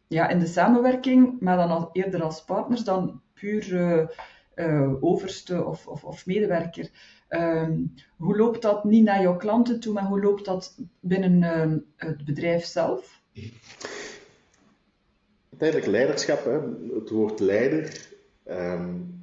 ja, 0.08 0.28
in 0.28 0.38
de 0.38 0.46
samenwerking, 0.46 1.40
maar 1.40 1.56
dan 1.56 1.70
al, 1.70 1.88
eerder 1.92 2.22
als 2.22 2.44
partners 2.44 2.84
dan 2.84 3.20
puur 3.34 3.72
uh, 3.72 4.06
uh, 4.54 5.04
overste 5.04 5.64
of, 5.64 5.86
of, 5.86 6.04
of 6.04 6.26
medewerker. 6.26 6.90
Um, 7.28 7.94
hoe 8.16 8.36
loopt 8.36 8.62
dat 8.62 8.84
niet 8.84 9.04
naar 9.04 9.22
jouw 9.22 9.36
klanten 9.36 9.80
toe, 9.80 9.92
maar 9.92 10.04
hoe 10.04 10.20
loopt 10.20 10.44
dat 10.44 10.78
binnen 11.00 11.42
het 11.96 12.24
bedrijf 12.24 12.64
zelf? 12.64 13.20
Uiteindelijk 15.58 15.90
leiderschap, 15.90 16.44
hè. 16.44 16.60
het 16.94 17.10
woord 17.10 17.40
leider, 17.40 18.10
um, 18.48 19.20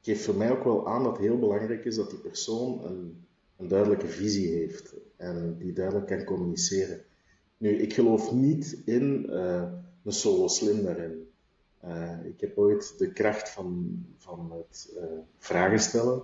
geeft 0.00 0.24
voor 0.24 0.34
mij 0.34 0.50
ook 0.50 0.64
wel 0.64 0.88
aan 0.88 1.02
dat 1.02 1.12
het 1.12 1.26
heel 1.26 1.38
belangrijk 1.38 1.84
is 1.84 1.96
dat 1.96 2.10
die 2.10 2.18
persoon 2.18 2.84
een, 2.84 3.24
een 3.56 3.68
duidelijke 3.68 4.06
visie 4.06 4.48
heeft 4.48 4.94
en 5.16 5.56
die 5.58 5.72
duidelijk 5.72 6.06
kan 6.06 6.24
communiceren. 6.24 7.00
Nu, 7.56 7.70
ik 7.70 7.94
geloof 7.94 8.32
niet 8.32 8.78
in 8.84 9.28
een 10.04 10.12
solo 10.12 10.48
slim 10.48 10.82
daarin. 10.84 11.28
Uh, 11.84 12.24
ik 12.24 12.40
heb 12.40 12.58
ooit 12.58 12.94
de 12.98 13.12
kracht 13.12 13.50
van, 13.50 13.98
van 14.16 14.52
het 14.52 14.92
uh, 14.96 15.04
vragen 15.38 15.80
stellen 15.80 16.22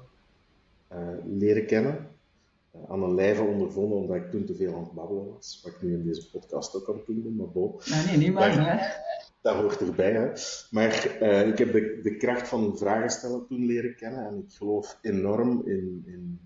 leren 1.25 1.67
kennen. 1.67 2.09
Aan 2.89 3.03
een 3.03 3.15
lijve 3.15 3.43
ondervonden, 3.43 3.99
omdat 3.99 4.17
ik 4.17 4.31
toen 4.31 4.45
te 4.45 4.55
veel 4.55 4.75
aan 4.75 4.83
het 4.83 4.93
babbelen 4.93 5.33
was. 5.33 5.61
Wat 5.63 5.73
ik 5.73 5.83
nu 5.83 5.95
in 5.95 6.05
deze 6.05 6.31
podcast 6.31 6.77
ook 6.77 6.89
aan 6.89 6.97
het 6.97 7.07
doen 7.07 7.23
ben, 7.23 7.37
maar 7.37 7.51
bo. 7.51 7.81
Nee, 7.91 8.07
nee, 8.07 8.17
niet 8.17 8.33
maar. 8.33 9.05
dat 9.41 9.55
hoort 9.55 9.81
erbij. 9.81 10.13
Hè. 10.13 10.29
Maar 10.71 11.17
uh, 11.23 11.47
ik 11.47 11.59
heb 11.59 11.73
de, 11.73 12.01
de 12.03 12.17
kracht 12.17 12.49
van 12.49 12.79
vragen 12.79 13.11
stellen 13.11 13.47
toen 13.47 13.67
leren 13.67 13.97
kennen 13.97 14.27
en 14.27 14.45
ik 14.49 14.57
geloof 14.57 14.99
enorm 15.03 15.63
in, 15.67 16.03
in, 16.07 16.41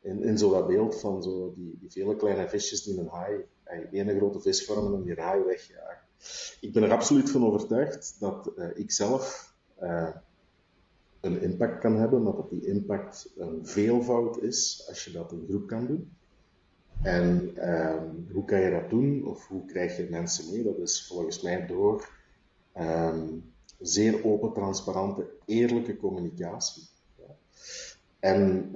in, 0.00 0.22
in 0.22 0.38
zo 0.38 0.50
dat 0.50 0.66
beeld 0.66 1.00
van 1.00 1.22
zo 1.22 1.52
die, 1.56 1.78
die 1.80 1.90
vele 1.90 2.16
kleine 2.16 2.48
visjes 2.48 2.82
die 2.82 2.98
een 2.98 3.08
haai, 3.08 3.44
ene 3.90 4.16
grote 4.16 4.40
vis 4.40 4.64
vormen 4.64 4.94
en 4.94 5.02
die 5.02 5.20
haai 5.20 5.42
wegjagen. 5.42 6.08
Ik 6.60 6.72
ben 6.72 6.82
er 6.82 6.92
absoluut 6.92 7.30
van 7.30 7.46
overtuigd 7.46 8.16
dat 8.18 8.50
uh, 8.56 8.66
ik 8.74 8.90
zelf 8.90 9.54
uh, 9.82 10.08
een 11.20 11.40
impact 11.42 11.80
kan 11.80 11.96
hebben, 11.96 12.22
maar 12.22 12.34
dat 12.34 12.50
die 12.50 12.66
impact 12.66 13.32
een 13.36 13.66
veelvoud 13.66 14.42
is 14.42 14.84
als 14.88 15.04
je 15.04 15.12
dat 15.12 15.32
in 15.32 15.44
groep 15.48 15.66
kan 15.66 15.86
doen. 15.86 16.10
En 17.02 17.52
um, 17.70 18.26
hoe 18.32 18.44
kan 18.44 18.60
je 18.60 18.70
dat 18.70 18.90
doen 18.90 19.26
of 19.26 19.46
hoe 19.46 19.64
krijg 19.64 19.96
je 19.96 20.06
mensen 20.10 20.50
mee? 20.50 20.62
Dat 20.62 20.78
is 20.78 21.06
volgens 21.06 21.42
mij 21.42 21.66
door 21.66 22.08
um, 22.78 23.52
zeer 23.78 24.24
open, 24.24 24.52
transparante, 24.52 25.26
eerlijke 25.44 25.96
communicatie. 25.96 26.82
Ja. 27.18 27.36
En 28.18 28.70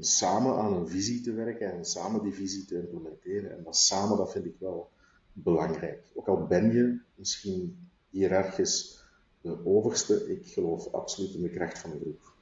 samen 0.00 0.56
aan 0.56 0.72
een 0.72 0.88
visie 0.88 1.20
te 1.20 1.32
werken 1.32 1.72
en 1.72 1.84
samen 1.84 2.22
die 2.22 2.34
visie 2.34 2.64
te 2.64 2.76
implementeren. 2.76 3.56
En 3.56 3.64
dat 3.64 3.76
samen, 3.76 4.16
dat 4.16 4.32
vind 4.32 4.44
ik 4.44 4.56
wel 4.58 4.90
belangrijk. 5.32 6.02
Ook 6.14 6.28
al 6.28 6.46
ben 6.46 6.72
je 6.72 7.00
misschien 7.14 7.88
hiërarchisch 8.10 8.97
de 9.40 9.66
overste, 9.66 10.30
ik 10.30 10.46
geloof 10.46 10.92
absoluut 10.92 11.34
in 11.34 11.42
de 11.42 11.50
kracht 11.50 11.78
van 11.78 11.90
de 11.90 11.98
groep. 12.00 12.32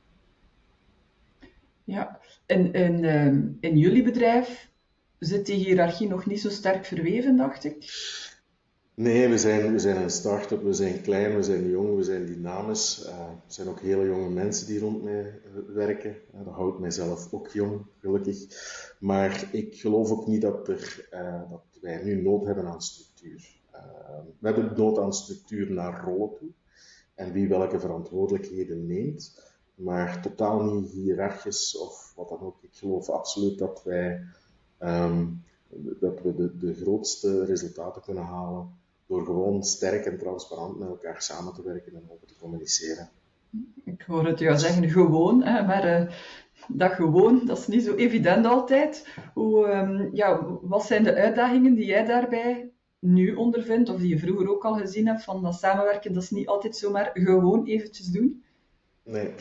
Ja, 1.84 2.20
en, 2.46 2.72
en 2.72 3.02
uh, 3.02 3.70
in 3.70 3.78
jullie 3.78 4.02
bedrijf 4.02 4.70
zit 5.18 5.46
die 5.46 5.56
hiërarchie 5.56 6.08
nog 6.08 6.26
niet 6.26 6.40
zo 6.40 6.48
sterk 6.48 6.84
verweven, 6.84 7.36
dacht 7.36 7.64
ik? 7.64 7.84
Nee, 8.94 9.28
we 9.28 9.38
zijn, 9.38 9.72
we 9.72 9.78
zijn 9.78 10.02
een 10.02 10.10
start-up, 10.10 10.62
we 10.62 10.72
zijn 10.72 11.02
klein, 11.02 11.36
we 11.36 11.42
zijn 11.42 11.68
jong, 11.68 11.96
we 11.96 12.02
zijn 12.02 12.26
dynamisch. 12.26 13.04
Uh, 13.06 13.20
er 13.20 13.36
zijn 13.46 13.68
ook 13.68 13.80
hele 13.80 14.06
jonge 14.06 14.30
mensen 14.30 14.66
die 14.66 14.78
rond 14.78 15.02
mij 15.02 15.20
eh, 15.20 15.74
werken. 15.74 16.16
Uh, 16.34 16.44
dat 16.44 16.54
houdt 16.54 16.78
mijzelf 16.78 17.32
ook 17.32 17.48
jong, 17.48 17.86
gelukkig. 18.00 18.38
Maar 19.00 19.48
ik 19.52 19.74
geloof 19.74 20.10
ook 20.10 20.26
niet 20.26 20.40
dat, 20.40 20.68
er, 20.68 21.08
uh, 21.12 21.50
dat 21.50 21.62
wij 21.80 22.02
nu 22.04 22.22
nood 22.22 22.44
hebben 22.44 22.66
aan 22.66 22.82
structuur. 22.82 23.54
we 24.38 24.46
hebben 24.46 24.72
nood 24.76 24.98
aan 24.98 25.12
structuur 25.12 25.72
naar 25.72 26.04
rollen 26.04 26.30
toe 26.38 26.48
en 27.16 27.32
wie 27.32 27.48
welke 27.48 27.80
verantwoordelijkheden 27.80 28.86
neemt, 28.86 29.54
maar 29.74 30.22
totaal 30.22 30.62
niet 30.62 30.90
hiërarchisch 30.90 31.78
of 31.78 32.12
wat 32.16 32.28
dan 32.28 32.40
ook. 32.40 32.56
Ik 32.62 32.74
geloof 32.74 33.08
absoluut 33.08 33.58
dat 33.58 33.82
wij 33.84 34.22
um, 34.78 35.44
dat 36.00 36.22
we 36.22 36.34
de, 36.34 36.56
de 36.56 36.74
grootste 36.74 37.44
resultaten 37.44 38.02
kunnen 38.02 38.24
halen 38.24 38.68
door 39.06 39.24
gewoon 39.24 39.62
sterk 39.62 40.04
en 40.04 40.18
transparant 40.18 40.78
met 40.78 40.88
elkaar 40.88 41.22
samen 41.22 41.54
te 41.54 41.62
werken 41.62 41.94
en 41.94 42.08
open 42.10 42.28
te 42.28 42.36
communiceren. 42.40 43.08
Ik 43.84 44.02
hoor 44.02 44.26
het 44.26 44.38
jou 44.38 44.58
zeggen, 44.58 44.90
gewoon, 44.90 45.42
hè, 45.42 45.66
maar 45.66 46.00
uh, 46.00 46.12
dat 46.68 46.92
gewoon, 46.92 47.46
dat 47.46 47.58
is 47.58 47.66
niet 47.66 47.84
zo 47.84 47.94
evident 47.94 48.46
altijd. 48.46 49.08
Hoe, 49.34 49.66
um, 49.66 50.14
ja, 50.14 50.58
wat 50.62 50.84
zijn 50.84 51.04
de 51.04 51.14
uitdagingen 51.14 51.74
die 51.74 51.86
jij 51.86 52.04
daarbij 52.04 52.70
nu 52.98 53.34
ondervindt, 53.34 53.88
of 53.88 54.00
die 54.00 54.08
je 54.08 54.18
vroeger 54.18 54.50
ook 54.50 54.64
al 54.64 54.74
gezien 54.74 55.06
hebt, 55.06 55.24
van 55.24 55.42
dat 55.42 55.54
samenwerken, 55.54 56.12
dat 56.12 56.22
is 56.22 56.30
niet 56.30 56.46
altijd 56.46 56.76
zomaar 56.76 57.10
gewoon 57.14 57.66
eventjes 57.66 58.06
doen? 58.06 58.44
Nee, 59.02 59.34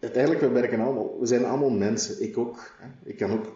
uiteindelijk, 0.00 0.40
we 0.40 0.48
werken 0.48 0.80
allemaal, 0.80 1.18
we 1.20 1.26
zijn 1.26 1.44
allemaal 1.44 1.70
mensen, 1.70 2.22
ik 2.22 2.38
ook. 2.38 2.76
Hè. 2.78 3.10
Ik 3.10 3.16
kan 3.16 3.30
ook 3.30 3.46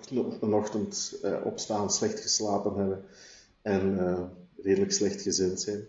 een 0.41 0.55
ochtend 0.55 1.21
uh, 1.25 1.37
opstaan, 1.45 1.91
slecht 1.91 2.21
geslapen 2.21 2.75
hebben 2.75 3.05
en 3.63 3.95
uh, 3.95 4.23
redelijk 4.63 4.93
slecht 4.93 5.23
gezind 5.23 5.61
zijn. 5.61 5.85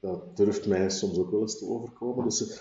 Dat 0.00 0.36
durft 0.36 0.66
mij 0.66 0.90
soms 0.90 1.18
ook 1.18 1.30
wel 1.30 1.40
eens 1.40 1.58
te 1.58 1.68
overkomen. 1.68 2.24
Dus 2.24 2.42
uh, 2.42 2.56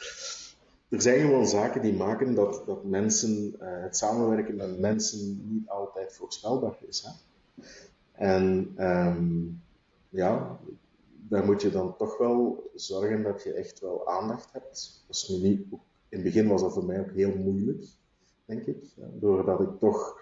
er 0.89 1.01
zijn 1.01 1.19
gewoon 1.19 1.47
zaken 1.47 1.81
die 1.81 1.93
maken 1.93 2.35
dat, 2.35 2.63
dat 2.65 2.83
mensen, 2.83 3.55
het 3.59 3.97
samenwerken 3.97 4.55
met 4.55 4.79
mensen 4.79 5.47
niet 5.51 5.69
altijd 5.69 6.13
voorspelbaar 6.13 6.77
is. 6.87 7.05
Hè. 7.05 7.11
En 8.11 8.75
um, 8.79 9.63
ja, 10.15 10.59
daar 11.29 11.45
moet 11.45 11.61
je 11.61 11.69
dan 11.69 11.97
toch 11.97 12.17
wel 12.17 12.69
zorgen 12.75 13.23
dat 13.23 13.43
je 13.43 13.53
echt 13.53 13.79
wel 13.79 14.07
aandacht 14.07 14.51
hebt. 14.51 15.05
Nu 15.27 15.67
in 16.09 16.21
het 16.21 16.23
begin 16.23 16.47
was 16.47 16.61
dat 16.61 16.73
voor 16.73 16.85
mij 16.85 16.99
ook 16.99 17.11
heel 17.11 17.37
moeilijk, 17.37 17.85
denk 18.45 18.65
ik. 18.65 18.83
Doordat 19.19 19.59
ik 19.59 19.79
toch 19.79 20.19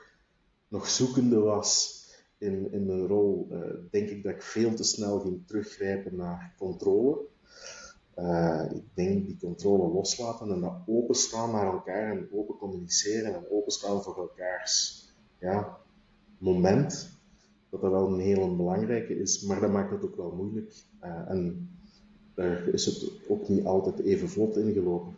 nog 0.67 0.87
zoekende 0.89 1.39
was 1.39 2.01
in, 2.37 2.71
in 2.71 2.85
mijn 2.85 3.07
rol, 3.07 3.47
uh, 3.51 3.59
denk 3.91 4.09
ik 4.09 4.23
dat 4.23 4.33
ik 4.33 4.41
veel 4.41 4.73
te 4.73 4.83
snel 4.83 5.19
ging 5.19 5.47
teruggrijpen 5.47 6.15
naar 6.15 6.53
controle. 6.57 7.19
Uh, 8.15 8.65
ik 8.71 8.83
denk 8.93 9.25
die 9.25 9.37
controle 9.39 9.93
loslaten 9.93 10.51
en 10.51 10.61
dat 10.61 10.81
openstaan 10.85 11.51
naar 11.51 11.73
elkaar 11.73 12.11
en 12.11 12.29
open 12.31 12.57
communiceren 12.57 13.33
en 13.35 13.49
openstaan 13.49 14.03
voor 14.03 14.17
elkaars 14.17 15.03
ja, 15.39 15.77
moment, 16.37 17.12
dat 17.73 17.81
dat 17.81 17.91
wel 17.91 18.07
een 18.07 18.19
heel 18.19 18.55
belangrijke 18.55 19.19
is, 19.19 19.41
maar 19.41 19.59
dat 19.59 19.71
maakt 19.71 19.91
het 19.91 20.03
ook 20.03 20.15
wel 20.15 20.31
moeilijk. 20.31 20.73
Uh, 21.03 21.29
en 21.29 21.69
daar 22.33 22.67
is 22.67 22.85
het 22.85 23.11
ook 23.27 23.49
niet 23.49 23.65
altijd 23.65 23.99
even 23.99 24.29
vlot 24.29 24.57
ingelopen. 24.57 25.17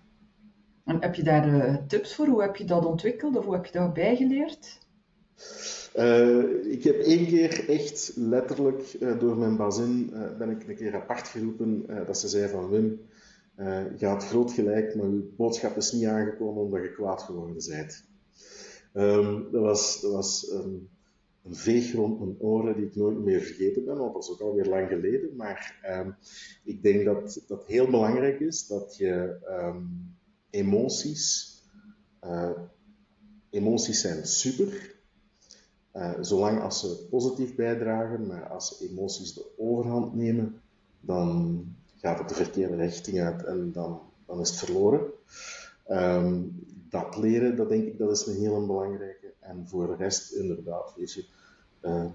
En 0.83 1.01
heb 1.01 1.15
je 1.15 1.23
daar 1.23 1.47
uh, 1.47 1.75
tips 1.87 2.15
voor? 2.15 2.27
Hoe 2.27 2.41
heb 2.41 2.55
je 2.55 2.65
dat 2.65 2.85
ontwikkeld 2.85 3.37
of 3.37 3.45
hoe 3.45 3.53
heb 3.53 3.65
je 3.65 3.71
dat 3.71 3.93
bijgeleerd? 3.93 4.79
Uh, 5.95 6.71
ik 6.71 6.83
heb 6.83 6.95
één 6.95 7.25
keer 7.25 7.69
echt 7.69 8.11
letterlijk 8.15 8.97
door 9.19 9.37
mijn 9.37 9.57
bazin 9.57 10.13
ben 10.37 10.49
ik 10.49 10.67
een 10.67 10.75
keer 10.75 10.95
apart 10.95 11.27
geroepen 11.27 11.85
dat 12.05 12.19
ze 12.19 12.27
zei 12.27 12.49
van 12.49 12.69
Wim, 12.69 12.99
je 13.97 14.05
had 14.05 14.25
groot 14.25 14.51
gelijk, 14.51 14.95
maar 14.95 15.05
je 15.05 15.33
boodschap 15.37 15.77
is 15.77 15.91
niet 15.91 16.05
aangekomen 16.05 16.63
omdat 16.63 16.83
je 16.83 16.91
kwaad 16.91 17.21
geworden 17.21 17.63
bent. 17.67 18.05
Um, 18.93 19.47
dat 19.51 19.61
was, 19.61 20.01
dat 20.01 20.11
was 20.11 20.51
um, 20.51 20.89
een 21.45 21.55
veeg 21.55 21.93
rond 21.93 22.19
mijn 22.19 22.35
oren 22.39 22.75
die 22.75 22.85
ik 22.85 22.95
nooit 22.95 23.17
meer 23.17 23.41
vergeten 23.41 23.85
ben, 23.85 23.97
want 23.97 24.13
dat 24.13 24.23
is 24.23 24.29
ook 24.29 24.39
alweer 24.39 24.65
lang 24.65 24.87
geleden. 24.87 25.35
Maar 25.35 25.79
um, 25.89 26.15
ik 26.63 26.83
denk 26.83 27.05
dat 27.05 27.43
dat 27.47 27.65
heel 27.65 27.89
belangrijk 27.89 28.39
is 28.39 28.67
dat 28.67 28.95
je 28.97 29.37
emoties. 30.49 31.53
Uh, 32.23 32.51
emoties 33.49 34.01
zijn 34.01 34.25
super, 34.25 34.95
uh, 35.93 36.13
zolang 36.21 36.61
als 36.61 36.79
ze 36.79 37.07
positief 37.09 37.55
bijdragen, 37.55 38.27
maar 38.27 38.49
als 38.49 38.81
emoties 38.81 39.33
de 39.33 39.45
overhand 39.57 40.15
nemen, 40.15 40.61
dan 40.99 41.65
gaat 41.97 42.19
het 42.19 42.29
de 42.29 42.35
verkeerde 42.35 42.75
richting 42.75 43.19
uit 43.19 43.43
en 43.43 43.71
dan, 43.71 44.01
dan 44.25 44.39
is 44.39 44.49
het 44.49 44.59
verloren. 44.59 45.01
Um, 45.89 46.65
dat 46.89 47.17
leren, 47.17 47.55
dat 47.55 47.69
denk 47.69 47.85
ik, 47.85 47.97
dat 47.97 48.11
is 48.11 48.25
een 48.25 48.39
heel 48.39 48.65
belangrijke. 48.65 49.24
En 49.47 49.67
voor 49.67 49.87
de 49.87 49.95
rest, 49.95 50.33
inderdaad, 50.33 50.93
weet 50.97 51.13
je, 51.13 51.25
uh, 51.81 52.05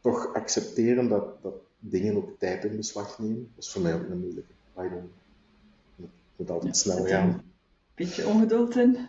toch 0.00 0.34
accepteren 0.34 1.08
dat, 1.08 1.42
dat 1.42 1.54
dingen 1.78 2.16
ook 2.16 2.38
tijd 2.38 2.64
in 2.64 2.76
beslag 2.76 3.18
nemen, 3.18 3.50
dat 3.54 3.64
is 3.64 3.70
voor 3.70 3.82
mij 3.82 3.94
ook 3.94 4.08
een 4.08 4.20
moeilijke. 4.20 4.52
Het 4.74 6.06
moet 6.36 6.50
altijd 6.50 6.76
snel 6.76 7.04
gaan. 7.04 7.42
Beetje 7.94 8.26
ongeduld 8.26 8.76
in? 8.76 9.08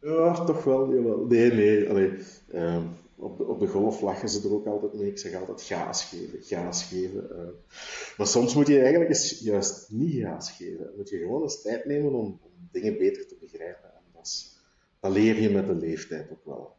Ja, 0.00 0.44
toch 0.44 0.64
wel. 0.64 0.94
Jawel. 0.94 1.24
Nee, 1.26 1.52
nee. 1.52 1.90
Allee, 1.90 2.18
uh, 2.54 2.84
op, 3.16 3.36
de, 3.38 3.44
op 3.44 3.60
de 3.60 3.66
golf 3.66 4.00
lachen 4.00 4.28
ze 4.28 4.48
er 4.48 4.54
ook 4.54 4.66
altijd 4.66 4.94
mee. 4.94 5.08
Ik 5.08 5.18
zeg 5.18 5.34
altijd 5.34 5.62
gaas 5.62 6.04
geven, 6.04 6.42
gaas 6.42 6.84
geven. 6.84 7.26
Uh. 7.30 7.76
Maar 8.16 8.26
soms 8.26 8.54
moet 8.54 8.66
je 8.66 8.80
eigenlijk 8.80 9.10
eens 9.10 9.40
juist 9.40 9.90
niet 9.90 10.22
gaas 10.22 10.50
geven. 10.50 10.90
moet 10.96 11.08
je 11.08 11.18
gewoon 11.18 11.42
eens 11.42 11.62
tijd 11.62 11.84
nemen 11.84 12.12
om, 12.12 12.38
om 12.42 12.50
dingen 12.70 12.98
beter 12.98 13.26
te 13.26 13.36
begrijpen. 13.40 13.90
En 13.94 14.02
dat, 14.12 14.26
is, 14.26 14.58
dat, 15.00 15.12
leer 15.12 15.40
je 15.40 15.50
met 15.50 15.66
de 15.66 15.74
leeftijd 15.74 16.30
ook 16.30 16.44
wel, 16.44 16.74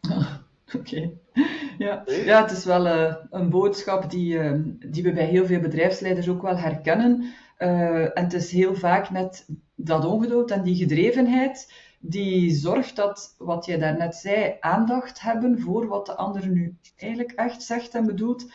Oké. 0.76 1.10
Ja. 1.78 2.02
ja, 2.06 2.42
het 2.42 2.50
is 2.50 2.64
wel 2.64 2.86
uh, 2.86 3.14
een 3.30 3.50
boodschap 3.50 4.10
die, 4.10 4.34
uh, 4.34 4.60
die 4.86 5.02
we 5.02 5.12
bij 5.12 5.24
heel 5.24 5.46
veel 5.46 5.60
bedrijfsleiders 5.60 6.28
ook 6.28 6.42
wel 6.42 6.56
herkennen. 6.56 7.34
en 7.56 8.24
het 8.24 8.32
is 8.32 8.52
heel 8.52 8.74
vaak 8.74 9.10
net 9.10 9.46
dat 9.74 10.04
ongeduld 10.04 10.50
en 10.50 10.62
die 10.62 10.76
gedrevenheid, 10.76 11.72
die 12.00 12.50
zorgt 12.50 12.96
dat, 12.96 13.34
wat 13.38 13.66
jij 13.66 13.78
daarnet 13.78 14.14
zei, 14.14 14.56
aandacht 14.60 15.20
hebben 15.20 15.60
voor 15.60 15.86
wat 15.86 16.06
de 16.06 16.16
ander 16.16 16.48
nu 16.48 16.76
eigenlijk 16.96 17.32
echt 17.32 17.62
zegt 17.62 17.94
en 17.94 18.06
bedoelt. 18.06 18.52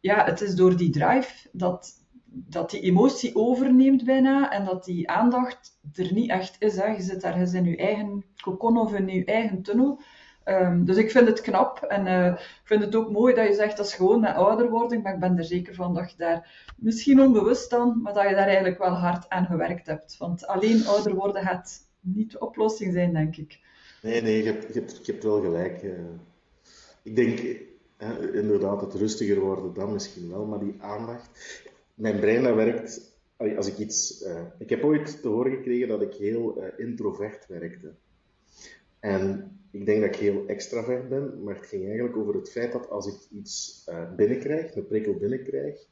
Ja, 0.00 0.24
het 0.24 0.40
is 0.40 0.54
door 0.54 0.76
die 0.76 0.90
drive 0.90 1.48
dat, 1.52 1.92
dat 2.24 2.70
die 2.70 2.80
emotie 2.80 3.36
overneemt 3.36 4.04
bijna 4.04 4.50
en 4.50 4.64
dat 4.64 4.84
die 4.84 5.10
aandacht 5.10 5.78
er 5.94 6.12
niet 6.12 6.30
echt 6.30 6.56
is. 6.58 6.76
Hè. 6.76 6.86
Je 6.86 7.02
zit 7.02 7.22
ergens 7.22 7.52
in 7.52 7.64
je 7.64 7.76
eigen 7.76 8.24
kokon 8.42 8.78
of 8.78 8.94
in 8.94 9.08
je 9.08 9.24
eigen 9.24 9.62
tunnel. 9.62 10.00
Um, 10.44 10.84
dus 10.84 10.96
ik 10.96 11.10
vind 11.10 11.26
het 11.26 11.40
knap 11.40 11.82
en 11.82 12.06
uh, 12.06 12.26
ik 12.26 12.60
vind 12.64 12.84
het 12.84 12.94
ook 12.94 13.10
mooi 13.10 13.34
dat 13.34 13.46
je 13.46 13.54
zegt 13.54 13.76
dat 13.76 13.86
is 13.86 13.94
gewoon 13.94 14.20
met 14.20 14.34
ouder 14.34 14.70
worden, 14.70 15.02
maar 15.02 15.14
ik 15.14 15.20
ben 15.20 15.38
er 15.38 15.44
zeker 15.44 15.74
van 15.74 15.94
dat 15.94 16.10
je 16.10 16.16
daar 16.16 16.72
misschien 16.76 17.20
onbewust 17.20 17.70
dan, 17.70 18.00
maar 18.02 18.14
dat 18.14 18.28
je 18.28 18.34
daar 18.34 18.46
eigenlijk 18.46 18.78
wel 18.78 18.92
hard 18.92 19.28
aan 19.28 19.46
gewerkt 19.46 19.86
hebt. 19.86 20.16
Want 20.18 20.46
alleen 20.46 20.86
ouder 20.86 21.14
worden 21.14 21.42
gaat 21.42 21.88
niet 22.00 22.32
de 22.32 22.38
oplossing 22.38 22.92
zijn, 22.92 23.12
denk 23.12 23.36
ik. 23.36 23.58
Nee, 24.02 24.22
nee, 24.22 24.42
je 24.42 24.52
hebt, 24.52 25.06
hebt 25.06 25.24
wel 25.24 25.40
gelijk. 25.40 25.82
Uh, 25.82 25.92
ik 27.02 27.16
denk 27.16 27.38
inderdaad 28.32 28.80
het 28.80 28.94
rustiger 28.94 29.40
worden 29.40 29.74
dan 29.74 29.92
misschien 29.92 30.30
wel, 30.30 30.44
maar 30.44 30.58
die 30.58 30.76
aandacht. 30.80 31.30
mijn 31.94 32.20
brein 32.20 32.42
dat 32.42 32.54
werkt, 32.54 33.14
als 33.56 33.66
ik 33.66 33.78
iets... 33.78 34.22
Uh, 34.22 34.40
ik 34.58 34.70
heb 34.70 34.84
ooit 34.84 35.22
te 35.22 35.28
horen 35.28 35.52
gekregen 35.52 35.88
dat 35.88 36.02
ik 36.02 36.14
heel 36.14 36.64
introvert 36.76 37.46
werkte. 37.46 37.92
En 39.00 39.50
ik 39.70 39.86
denk 39.86 40.00
dat 40.00 40.14
ik 40.14 40.20
heel 40.20 40.46
extravert 40.46 41.08
ben, 41.08 41.42
maar 41.42 41.54
het 41.54 41.66
ging 41.66 41.84
eigenlijk 41.84 42.16
over 42.16 42.34
het 42.34 42.50
feit 42.50 42.72
dat 42.72 42.90
als 42.90 43.06
ik 43.06 43.28
iets 43.30 43.86
uh, 43.88 44.14
binnenkrijg, 44.14 44.74
een 44.74 44.86
prikkel 44.86 45.14
binnenkrijg, 45.14 45.86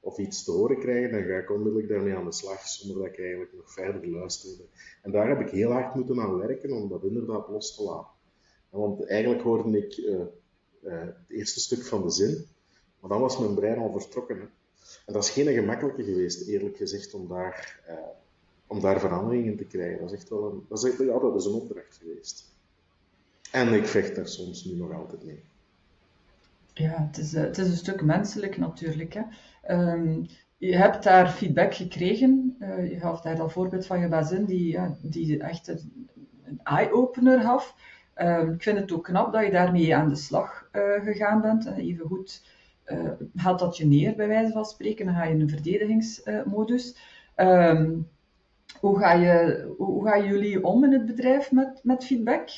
of 0.00 0.18
iets 0.18 0.44
te 0.44 0.50
horen 0.50 0.78
krijg, 0.78 1.10
dan 1.10 1.22
ga 1.22 1.36
ik 1.36 1.50
onmiddellijk 1.50 1.88
daarmee 1.88 2.14
aan 2.14 2.24
de 2.24 2.32
slag, 2.32 2.68
zonder 2.68 2.96
dat 2.96 3.06
ik 3.06 3.18
eigenlijk 3.18 3.52
nog 3.52 3.72
verder 3.72 4.08
luisterde. 4.08 4.62
En 5.02 5.10
daar 5.10 5.28
heb 5.28 5.40
ik 5.40 5.50
heel 5.50 5.70
hard 5.70 5.94
moeten 5.94 6.20
aan 6.20 6.38
werken 6.38 6.72
om 6.72 6.88
dat 6.88 7.04
inderdaad 7.04 7.48
los 7.48 7.76
te 7.76 7.82
laten. 7.82 8.10
Want 8.70 9.06
eigenlijk 9.06 9.42
hoorde 9.42 9.78
ik 9.78 9.96
uh, 9.96 10.14
uh, 10.14 11.00
het 11.00 11.14
eerste 11.28 11.60
stuk 11.60 11.84
van 11.84 12.02
de 12.02 12.10
zin, 12.10 12.46
maar 13.00 13.10
dan 13.10 13.20
was 13.20 13.38
mijn 13.38 13.54
brein 13.54 13.78
al 13.78 14.00
vertrokken. 14.00 14.40
En 15.06 15.12
dat 15.12 15.24
is 15.24 15.30
geen 15.30 15.46
gemakkelijke 15.46 16.04
geweest, 16.04 16.48
eerlijk 16.48 16.76
gezegd, 16.76 17.14
om 17.14 17.28
daar, 17.28 17.80
om 18.66 18.80
daar 18.80 19.00
verandering 19.00 19.46
in 19.46 19.56
te 19.56 19.66
krijgen. 19.66 20.00
Dat 20.00 20.12
is 20.12 20.18
echt 20.18 20.28
wel 20.28 20.44
een, 20.44 20.64
dat 20.68 20.84
is, 20.84 20.96
ja, 20.96 21.18
dat 21.18 21.36
is 21.36 21.44
een 21.44 21.52
opdracht 21.52 21.96
geweest. 21.96 22.51
En 23.52 23.72
ik 23.72 23.86
vecht 23.86 24.16
daar 24.16 24.28
soms 24.28 24.64
nu 24.64 24.74
nog 24.74 24.92
altijd 24.92 25.24
mee. 25.24 25.42
Ja, 26.74 27.06
het 27.06 27.18
is, 27.18 27.32
het 27.32 27.58
is 27.58 27.68
een 27.68 27.76
stuk 27.76 28.02
menselijk 28.02 28.56
natuurlijk. 28.56 29.14
Hè. 29.14 29.22
Um, 29.92 30.26
je 30.56 30.76
hebt 30.76 31.02
daar 31.02 31.28
feedback 31.28 31.74
gekregen. 31.74 32.56
Uh, 32.58 32.90
je 32.90 32.98
gaf 32.98 33.20
daar 33.20 33.40
al 33.40 33.48
voorbeeld 33.48 33.86
van 33.86 34.00
je 34.00 34.08
bazin, 34.08 34.44
die, 34.44 34.72
ja, 34.72 34.96
die 35.02 35.42
echt 35.42 35.68
een, 35.68 36.08
eye-opener 36.62 37.40
gaf. 37.40 37.74
Um, 38.16 38.52
ik 38.52 38.62
vind 38.62 38.78
het 38.78 38.92
ook 38.92 39.04
knap 39.04 39.32
dat 39.32 39.44
je 39.44 39.50
daarmee 39.50 39.96
aan 39.96 40.08
de 40.08 40.16
slag 40.16 40.68
uh, 40.72 41.04
gegaan 41.04 41.40
bent. 41.40 41.66
En 41.66 41.74
even 41.74 42.06
goed 42.06 42.42
uh, 42.86 43.10
haalt 43.36 43.58
dat 43.58 43.76
je 43.76 43.86
neer, 43.86 44.14
bij 44.14 44.28
wijze 44.28 44.52
van 44.52 44.64
spreken. 44.64 45.06
Dan 45.06 45.14
ga 45.14 45.24
je 45.24 45.34
in 45.34 45.40
een 45.40 45.48
verdedigingsmodus. 45.48 46.96
Um, 47.36 48.08
hoe, 48.80 48.98
ga 48.98 49.12
je, 49.12 49.64
hoe 49.78 50.06
gaan 50.06 50.24
jullie 50.24 50.64
om 50.64 50.84
in 50.84 50.92
het 50.92 51.06
bedrijf 51.06 51.52
met, 51.52 51.80
met 51.82 52.04
feedback? 52.04 52.50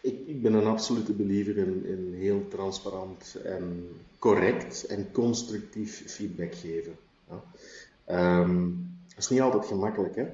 Ik, 0.00 0.26
ik, 0.26 0.42
ben 0.42 0.54
een 0.54 0.66
absolute 0.66 1.12
believer 1.12 1.56
in, 1.56 1.84
in, 1.84 2.14
heel 2.14 2.48
transparant 2.48 3.36
en 3.44 3.88
correct 4.18 4.86
en 4.86 5.12
constructief 5.12 6.02
feedback 6.06 6.54
geven. 6.54 6.96
Ja. 7.28 8.40
Um, 8.40 8.90
dat 9.08 9.18
is 9.18 9.28
niet 9.28 9.40
altijd 9.40 9.66
gemakkelijk. 9.66 10.14
Hè? 10.16 10.26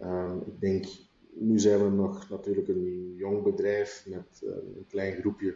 Um, 0.00 0.42
ik 0.46 0.60
denk, 0.60 0.86
nu 1.32 1.58
zijn 1.58 1.84
we 1.84 1.90
nog 1.90 2.28
natuurlijk 2.30 2.68
een 2.68 3.14
jong 3.16 3.42
bedrijf 3.42 4.04
met 4.08 4.40
uh, 4.42 4.50
een 4.50 4.86
klein 4.88 5.16
groepje 5.20 5.54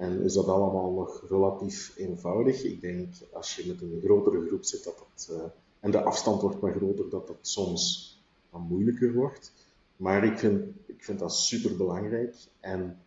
en 0.00 0.22
is 0.22 0.32
dat 0.32 0.46
allemaal 0.46 0.92
nog 0.92 1.24
relatief 1.28 1.92
eenvoudig. 1.96 2.64
Ik 2.64 2.80
denk, 2.80 3.14
als 3.32 3.56
je 3.56 3.66
met 3.66 3.80
een 3.80 4.00
grotere 4.02 4.46
groep 4.46 4.64
zit 4.64 4.84
dat 4.84 4.98
dat, 4.98 5.28
uh, 5.30 5.44
en 5.80 5.90
de 5.90 6.02
afstand 6.02 6.42
wordt 6.42 6.60
wat 6.60 6.72
groter, 6.72 7.08
dat 7.10 7.26
dat 7.26 7.38
soms 7.40 8.14
wat 8.50 8.60
moeilijker 8.60 9.12
wordt. 9.12 9.52
Maar 10.00 10.24
ik 10.24 10.38
vind, 10.38 11.18
dat 11.18 11.34
super 11.34 11.76
belangrijk. 11.76 12.34
En 12.60 12.98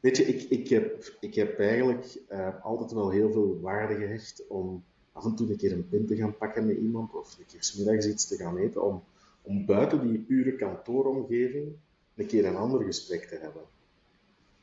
weet 0.00 0.16
je, 0.16 0.24
ik, 0.24 0.50
ik, 0.50 0.68
heb, 0.68 1.16
ik 1.20 1.34
heb 1.34 1.58
eigenlijk 1.58 2.18
uh, 2.30 2.64
altijd 2.64 2.92
wel 2.92 3.10
heel 3.10 3.32
veel 3.32 3.60
waarde 3.60 3.94
gehecht 3.94 4.46
om 4.48 4.84
af 5.12 5.24
en 5.24 5.34
toe 5.34 5.50
een 5.50 5.56
keer 5.56 5.72
een 5.72 5.88
pint 5.88 6.08
te 6.08 6.16
gaan 6.16 6.36
pakken 6.36 6.66
met 6.66 6.76
iemand 6.76 7.14
of 7.14 7.38
een 7.38 7.46
keer 7.46 7.62
smiddags 7.62 8.06
iets 8.06 8.26
te 8.26 8.36
gaan 8.36 8.56
eten, 8.56 8.84
om, 8.84 9.02
om 9.42 9.66
buiten 9.66 10.08
die 10.08 10.18
pure 10.18 10.56
kantooromgeving 10.56 11.72
een 12.14 12.26
keer 12.26 12.46
een 12.46 12.56
ander 12.56 12.84
gesprek 12.84 13.24
te 13.24 13.38
hebben. 13.40 13.62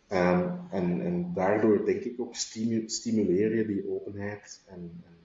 Um, 0.09 0.59
en, 0.71 1.01
en 1.01 1.31
daardoor 1.33 1.85
denk 1.85 2.03
ik 2.03 2.19
ook 2.19 2.35
stimu 2.35 2.83
stimuleer 2.89 3.55
je 3.55 3.65
die 3.65 3.89
openheid 3.89 4.61
en, 4.65 4.91
en, 5.03 5.15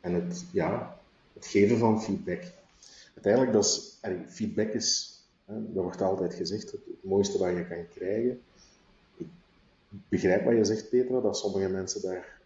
en, 0.00 0.14
het, 0.14 0.44
ja, 0.52 1.00
het 1.32 1.46
geven 1.46 1.78
van 1.78 2.02
feedback. 2.02 2.42
Uiteindelijk, 3.14 3.64
is, 3.64 3.98
feedback 4.28 4.72
is 4.72 5.15
dat 5.46 5.82
wordt 5.82 6.00
altijd 6.00 6.34
gezegd, 6.34 6.72
het, 6.72 6.80
mooiste 7.00 7.38
wat 7.38 7.56
je 7.56 7.66
kan 7.66 7.88
krijgen. 7.94 8.40
Ik 9.16 9.26
begrijp 10.08 10.44
wat 10.44 10.56
je 10.56 10.64
zegt, 10.64 10.88
Petra, 10.88 11.20
dat 11.20 11.38
sommige 11.38 11.68
mensen 11.68 12.02
daar, 12.02 12.40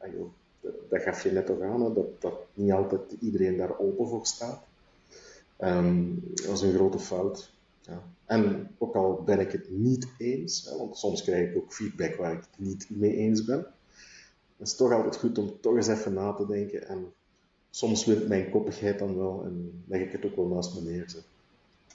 dat 0.89 1.03
gaf 1.03 1.23
je 1.23 1.31
net 1.31 1.47
toch 1.47 1.61
aan, 1.61 1.95
dat, 1.95 2.21
dat 2.21 2.35
niet 2.55 2.73
altijd 2.73 3.01
iedereen 3.21 3.57
daar 3.57 3.79
open 3.79 4.09
voor 4.09 4.27
staat. 4.27 4.63
Um, 5.59 6.23
dat 6.35 6.55
is 6.55 6.61
een 6.61 6.75
grote 6.75 6.99
fout. 6.99 7.53
Ja. 7.81 8.03
En 8.25 8.71
ook 8.79 8.95
al 8.95 9.23
ben 9.25 9.41
ik 9.41 9.53
het 9.53 9.71
niet 9.71 10.09
eens, 10.19 10.75
want 10.79 10.97
soms 10.97 11.23
krijg 11.23 11.51
ik 11.51 11.57
ook 11.57 11.73
feedback 11.73 12.15
waar 12.15 12.33
ik 12.33 12.41
het 12.51 12.67
niet 12.67 12.87
mee 12.91 13.17
eens 13.17 13.45
ben, 13.45 13.67
het 14.61 14.69
is 14.69 14.77
toch 14.77 14.93
altijd 14.93 15.17
goed 15.17 15.39
om 15.39 15.61
toch 15.61 15.77
eens 15.77 15.89
even 15.89 16.13
na 16.13 16.33
te 16.33 16.47
denken. 16.47 16.89
En 16.89 17.13
soms 17.71 18.05
wint 18.05 18.29
mijn 18.29 18.51
koppigheid 18.51 18.99
dan 18.99 19.17
wel 19.17 19.45
en 19.45 19.85
leg 19.87 20.01
ik 20.01 20.13
het 20.13 20.25
ook 20.25 20.37
wel 20.37 20.47
naast 20.47 20.75
me 20.75 20.91
neer. 20.91 21.25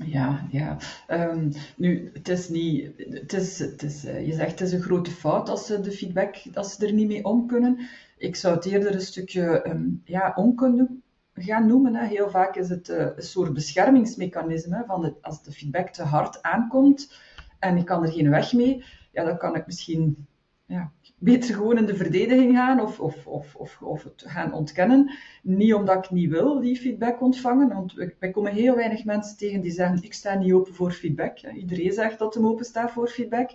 Ja, 0.04 0.48
ja. 0.52 0.78
Um, 1.10 1.52
nu, 1.78 2.10
het 2.14 2.28
is 2.28 2.50
niet, 2.50 2.92
het 2.98 3.34
is, 3.34 3.60
het 3.60 3.84
is, 3.84 4.06
uh, 4.06 4.28
je 4.28 4.34
zegt 4.34 4.52
het 4.52 4.62
is 4.62 4.72
een 4.72 4.82
grote 4.82 5.12
fout 5.12 5.50
als 5.50 5.66
ze 5.66 5.82
de 5.82 5.92
feedback, 5.92 6.36
als 6.54 6.76
ze 6.76 6.86
er 6.86 6.94
niet 6.94 7.08
mee 7.08 7.26
om 7.26 7.48
kunnen. 7.48 7.80
Ik 8.18 8.36
zou 8.36 8.56
het 8.56 8.66
eerder 8.66 8.94
een 8.94 9.02
stukje 9.02 9.70
um, 9.70 10.02
ja, 10.06 10.34
onkunde 10.36 10.88
gaan 11.34 11.68
noemen. 11.68 11.96
Hè. 11.96 12.08
Heel 12.08 12.30
vaak 12.30 12.56
is 12.56 12.70
het 12.70 12.90
uh, 12.90 12.98
een 12.98 13.24
soort 13.24 13.54
beschermingsmechanisme. 13.54 14.84
Van 14.88 15.16
als 15.22 15.44
de 15.44 15.52
feedback 15.52 15.90
te 15.90 16.04
hard 16.04 16.42
aankomt 16.42 17.14
en 17.60 17.78
ik 17.78 17.86
kan 17.86 18.04
er 18.04 18.12
geen 18.12 18.30
weg 18.30 18.54
mee, 18.54 18.84
ja, 19.12 19.24
dan 19.24 19.38
kan 19.38 19.56
ik 19.56 19.66
misschien 19.66 20.28
ja, 20.66 20.92
beter 21.19 21.56
gewoon 21.56 21.78
in 21.78 21.86
de 21.86 21.95
verdediging 21.95 22.56
gaan 22.56 22.82
of, 22.82 22.99
of, 22.99 23.28
of, 23.28 23.56
of, 23.56 23.82
of 23.82 24.04
het 24.04 24.23
gaan 24.28 24.54
ontkennen. 24.54 25.12
Niet 25.43 25.73
omdat 25.73 26.06
ik 26.06 26.12
niet 26.12 26.30
wil 26.30 26.60
die 26.60 26.75
feedback 26.75 27.21
ontvangen, 27.21 27.67
want 27.67 27.93
wij 28.19 28.32
komen 28.32 28.54
heel 28.54 28.75
weinig 28.75 29.06
mensen 29.06 29.38
tegen 29.38 29.62
die 29.62 29.71
zeggen 29.71 30.04
ik 30.04 30.13
sta 30.13 30.36
niet 30.36 30.54
open 30.54 30.73
voor 30.73 30.91
feedback. 30.91 31.39
Iedereen 31.39 31.91
zegt 31.91 32.19
dat 32.19 32.34
hem 32.34 32.47
open 32.47 32.65
staat 32.65 32.91
voor 32.91 33.08
feedback. 33.08 33.51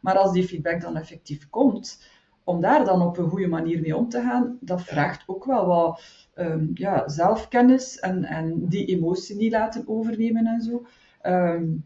Maar 0.00 0.18
als 0.18 0.32
die 0.32 0.46
feedback 0.48 0.80
dan 0.80 0.96
effectief 0.96 1.50
komt, 1.50 2.02
om 2.44 2.60
daar 2.60 2.84
dan 2.84 3.02
op 3.02 3.18
een 3.18 3.28
goede 3.28 3.46
manier 3.46 3.80
mee 3.80 3.96
om 3.96 4.08
te 4.08 4.20
gaan, 4.20 4.58
dat 4.60 4.82
vraagt 4.82 5.22
ook 5.26 5.44
wel 5.44 5.66
wat 5.66 6.02
um, 6.34 6.70
ja, 6.74 7.08
zelfkennis 7.08 7.98
en, 7.98 8.24
en 8.24 8.68
die 8.68 8.86
emotie 8.86 9.36
niet 9.36 9.52
laten 9.52 9.88
overnemen 9.88 10.46
en 10.46 10.60
zo. 10.60 10.86
Um, 11.22 11.84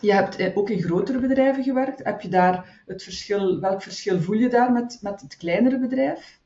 je 0.00 0.12
hebt 0.12 0.56
ook 0.56 0.70
in 0.70 0.82
grotere 0.82 1.18
bedrijven 1.18 1.62
gewerkt. 1.62 2.04
Heb 2.04 2.20
je 2.20 2.28
daar 2.28 2.82
het 2.86 3.02
verschil, 3.02 3.60
welk 3.60 3.82
verschil 3.82 4.20
voel 4.20 4.36
je 4.36 4.48
daar 4.48 4.72
met, 4.72 4.98
met 5.02 5.20
het 5.20 5.36
kleinere 5.36 5.78
bedrijf? 5.78 6.38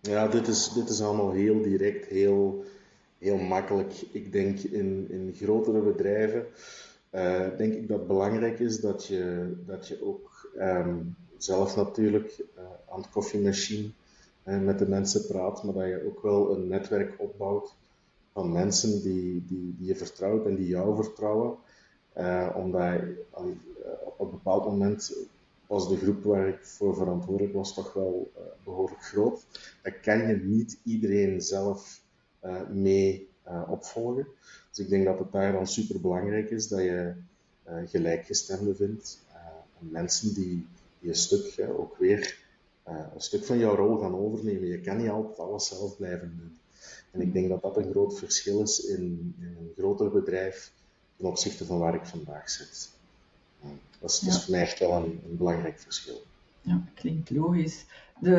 Ja, 0.00 0.28
dit 0.28 0.46
is, 0.48 0.72
dit 0.72 0.88
is 0.88 1.02
allemaal 1.02 1.32
heel 1.32 1.62
direct, 1.62 2.06
heel, 2.06 2.64
heel 3.18 3.36
makkelijk. 3.36 3.92
Ik 4.12 4.32
denk 4.32 4.58
in, 4.58 5.06
in 5.10 5.34
grotere 5.36 5.80
bedrijven, 5.80 6.46
uh, 7.12 7.46
denk 7.56 7.74
ik 7.74 7.88
dat 7.88 7.98
het 7.98 8.06
belangrijk 8.06 8.58
is 8.58 8.80
dat 8.80 9.06
je, 9.06 9.52
dat 9.66 9.88
je 9.88 10.04
ook 10.04 10.50
um, 10.58 11.16
zelf 11.36 11.76
natuurlijk 11.76 12.44
uh, 12.56 12.64
aan 12.88 13.02
de 13.02 13.08
koffiemachine 13.12 13.88
uh, 14.44 14.60
met 14.60 14.78
de 14.78 14.88
mensen 14.88 15.26
praat, 15.26 15.62
maar 15.62 15.74
dat 15.74 15.86
je 15.86 16.06
ook 16.06 16.22
wel 16.22 16.54
een 16.54 16.68
netwerk 16.68 17.14
opbouwt 17.18 17.74
van 18.32 18.52
mensen 18.52 19.02
die, 19.02 19.44
die, 19.46 19.74
die 19.78 19.86
je 19.86 19.96
vertrouwt 19.96 20.46
en 20.46 20.54
die 20.54 20.68
jou 20.68 21.04
vertrouwen. 21.04 21.56
Uh, 22.18 22.54
omdat 22.56 23.00
uh, 23.00 23.46
op 24.04 24.20
een 24.20 24.30
bepaald 24.30 24.64
moment 24.64 25.16
was 25.66 25.88
de 25.88 25.96
groep 25.96 26.22
waar 26.22 26.48
ik 26.48 26.58
voor 26.64 26.94
verantwoordelijk 26.94 27.54
was 27.54 27.74
toch 27.74 27.92
wel 27.92 28.30
uh, 28.36 28.42
behoorlijk 28.64 29.02
groot. 29.02 29.46
Daar 29.82 30.00
kan 30.00 30.28
je 30.28 30.36
niet 30.36 30.78
iedereen 30.84 31.40
zelf 31.40 32.00
mee 32.72 33.28
opvolgen. 33.68 34.26
Dus 34.70 34.78
ik 34.78 34.88
denk 34.88 35.04
dat 35.04 35.18
het 35.18 35.32
daar 35.32 35.52
dan 35.52 35.66
super 35.66 36.00
belangrijk 36.00 36.50
is 36.50 36.68
dat 36.68 36.80
je 36.80 37.14
gelijkgestemden 37.86 38.76
vindt. 38.76 39.20
en 39.80 39.90
mensen 39.90 40.34
die, 40.34 40.66
die 41.00 41.08
een 41.08 41.16
stuk, 41.16 41.68
ook 41.76 41.96
weer 41.96 42.38
een 42.84 43.20
stuk 43.20 43.44
van 43.44 43.58
jouw 43.58 43.74
rol 43.74 43.98
gaan 43.98 44.16
overnemen. 44.16 44.68
Je 44.68 44.80
kan 44.80 44.96
niet 44.96 45.08
altijd 45.08 45.38
alles 45.38 45.68
zelf 45.68 45.96
blijven 45.96 46.34
doen. 46.38 46.58
En 47.10 47.20
ik 47.20 47.32
denk 47.32 47.48
dat 47.48 47.62
dat 47.62 47.76
een 47.76 47.90
groot 47.90 48.18
verschil 48.18 48.62
is 48.62 48.84
in, 48.84 49.34
in 49.40 49.56
een 49.58 49.72
groter 49.76 50.10
bedrijf 50.10 50.72
ten 51.18 51.26
opzichte 51.26 51.64
van 51.64 51.78
waar 51.78 51.94
ik 51.94 52.06
vandaag 52.06 52.50
zit. 52.50 52.90
Dat 54.00 54.10
is, 54.10 54.20
ja. 54.20 54.40
voor 54.40 54.50
mij 54.50 54.60
echt 54.60 54.78
wel 54.78 54.92
een, 54.92 55.20
een, 55.28 55.36
belangrijk 55.36 55.80
verschil. 55.80 56.22
Ja, 56.60 56.82
klinkt 56.94 57.30
logisch. 57.30 57.84
De, 58.20 58.34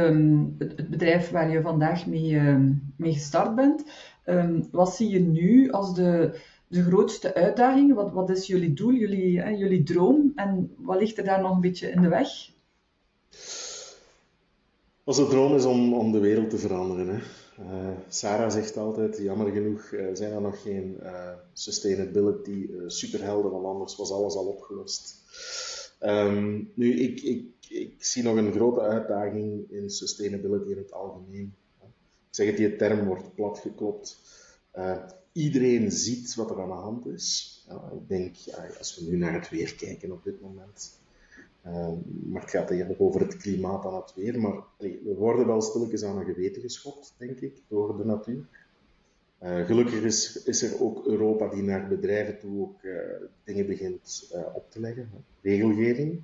het 0.57 0.89
bedrijf 0.89 1.29
waar 1.29 1.49
je 1.49 1.61
vandaag 1.61 2.05
mee, 2.05 2.31
uh, 2.31 2.59
mee 2.95 3.13
gestart 3.13 3.55
bent, 3.55 3.83
um, 4.25 4.67
wat 4.71 4.95
zie 4.95 5.09
je 5.09 5.19
nu 5.19 5.71
als 5.71 5.95
de, 5.95 6.39
de 6.67 6.83
grootste 6.83 7.35
uitdaging? 7.35 7.93
Wat, 7.93 8.11
wat 8.11 8.29
is 8.29 8.47
jullie 8.47 8.73
doel, 8.73 8.93
jullie, 8.93 9.41
hè, 9.41 9.49
jullie 9.49 9.83
droom 9.83 10.31
en 10.35 10.73
wat 10.77 10.99
ligt 10.99 11.17
er 11.17 11.23
daar 11.23 11.41
nog 11.41 11.51
een 11.51 11.61
beetje 11.61 11.91
in 11.91 12.01
de 12.01 12.07
weg? 12.07 12.29
Onze 15.03 15.27
droom 15.27 15.55
is 15.55 15.65
om, 15.65 15.93
om 15.93 16.11
de 16.11 16.19
wereld 16.19 16.49
te 16.49 16.57
veranderen. 16.57 17.07
Hè. 17.07 17.19
Uh, 17.60 17.89
Sarah 18.08 18.52
zegt 18.52 18.78
altijd, 18.78 19.17
jammer 19.17 19.52
genoeg 19.52 19.91
uh, 19.91 20.10
zijn 20.13 20.32
er 20.32 20.41
nog 20.41 20.62
geen 20.62 20.98
uh, 21.02 21.32
sustainability 21.54 22.69
superhelden, 22.88 23.52
want 23.52 23.65
anders 23.65 23.95
was 23.95 24.12
alles 24.12 24.36
al 24.36 24.45
opgelost. 24.45 25.17
Um, 26.02 26.72
nu, 26.74 27.00
ik, 27.00 27.22
ik, 27.22 27.45
ik 27.69 28.04
zie 28.04 28.24
nog 28.24 28.36
een 28.36 28.52
grote 28.52 28.82
uitdaging 28.82 29.72
in 29.72 29.89
sustainability 29.89 30.72
in 30.72 30.78
het 30.78 30.91
algemeen. 30.91 31.54
zeg 32.30 32.48
het, 32.48 32.58
die 32.58 32.76
term 32.76 33.06
wordt 33.06 33.36
platgeklopt. 33.36 34.19
Iedereen 35.32 35.91
ziet 35.91 36.36
wat 36.36 36.50
er 36.50 36.62
aan 36.62 36.69
de 36.69 36.74
hand 36.74 37.08
is. 37.08 37.58
ik 37.93 38.08
denk, 38.08 38.36
als 38.78 38.98
we 38.98 39.10
nu 39.10 39.17
naar 39.17 39.34
het 39.34 39.50
weer 39.50 39.76
kijken 39.76 40.12
op 40.12 40.24
dit 40.24 40.41
moment, 40.41 40.98
maar 42.24 42.41
het 42.41 42.50
gaat 42.50 42.69
hier 42.69 42.95
over 42.98 43.22
het 43.22 43.38
klimaat 43.38 43.86
en 43.86 43.93
het 43.93 44.13
weer, 44.15 44.39
maar 44.39 44.63
we 44.78 45.15
worden 45.17 45.48
wel 45.48 45.62
stilletjes 45.62 46.04
aan 46.04 46.17
een 46.17 46.34
geweten 46.34 46.62
geschopt, 46.62 47.15
denk 47.17 47.39
ik, 47.39 47.62
door 47.67 47.98
de 47.98 48.06
natuur. 48.06 48.48
Uh, 49.43 49.65
gelukkig 49.65 50.02
is, 50.45 50.62
er 50.62 50.82
ook 50.84 51.06
Europa 51.06 51.48
die 51.48 51.62
naar 51.62 51.88
bedrijven 51.88 52.39
toe 52.39 52.62
ook 52.62 52.84
uh, 52.84 53.00
dingen 53.43 53.67
begint 53.67 54.32
uh, 54.34 54.56
op 54.56 54.72
te 54.72 54.80
leggen, 54.80 55.10
regelgeving. 55.41 56.22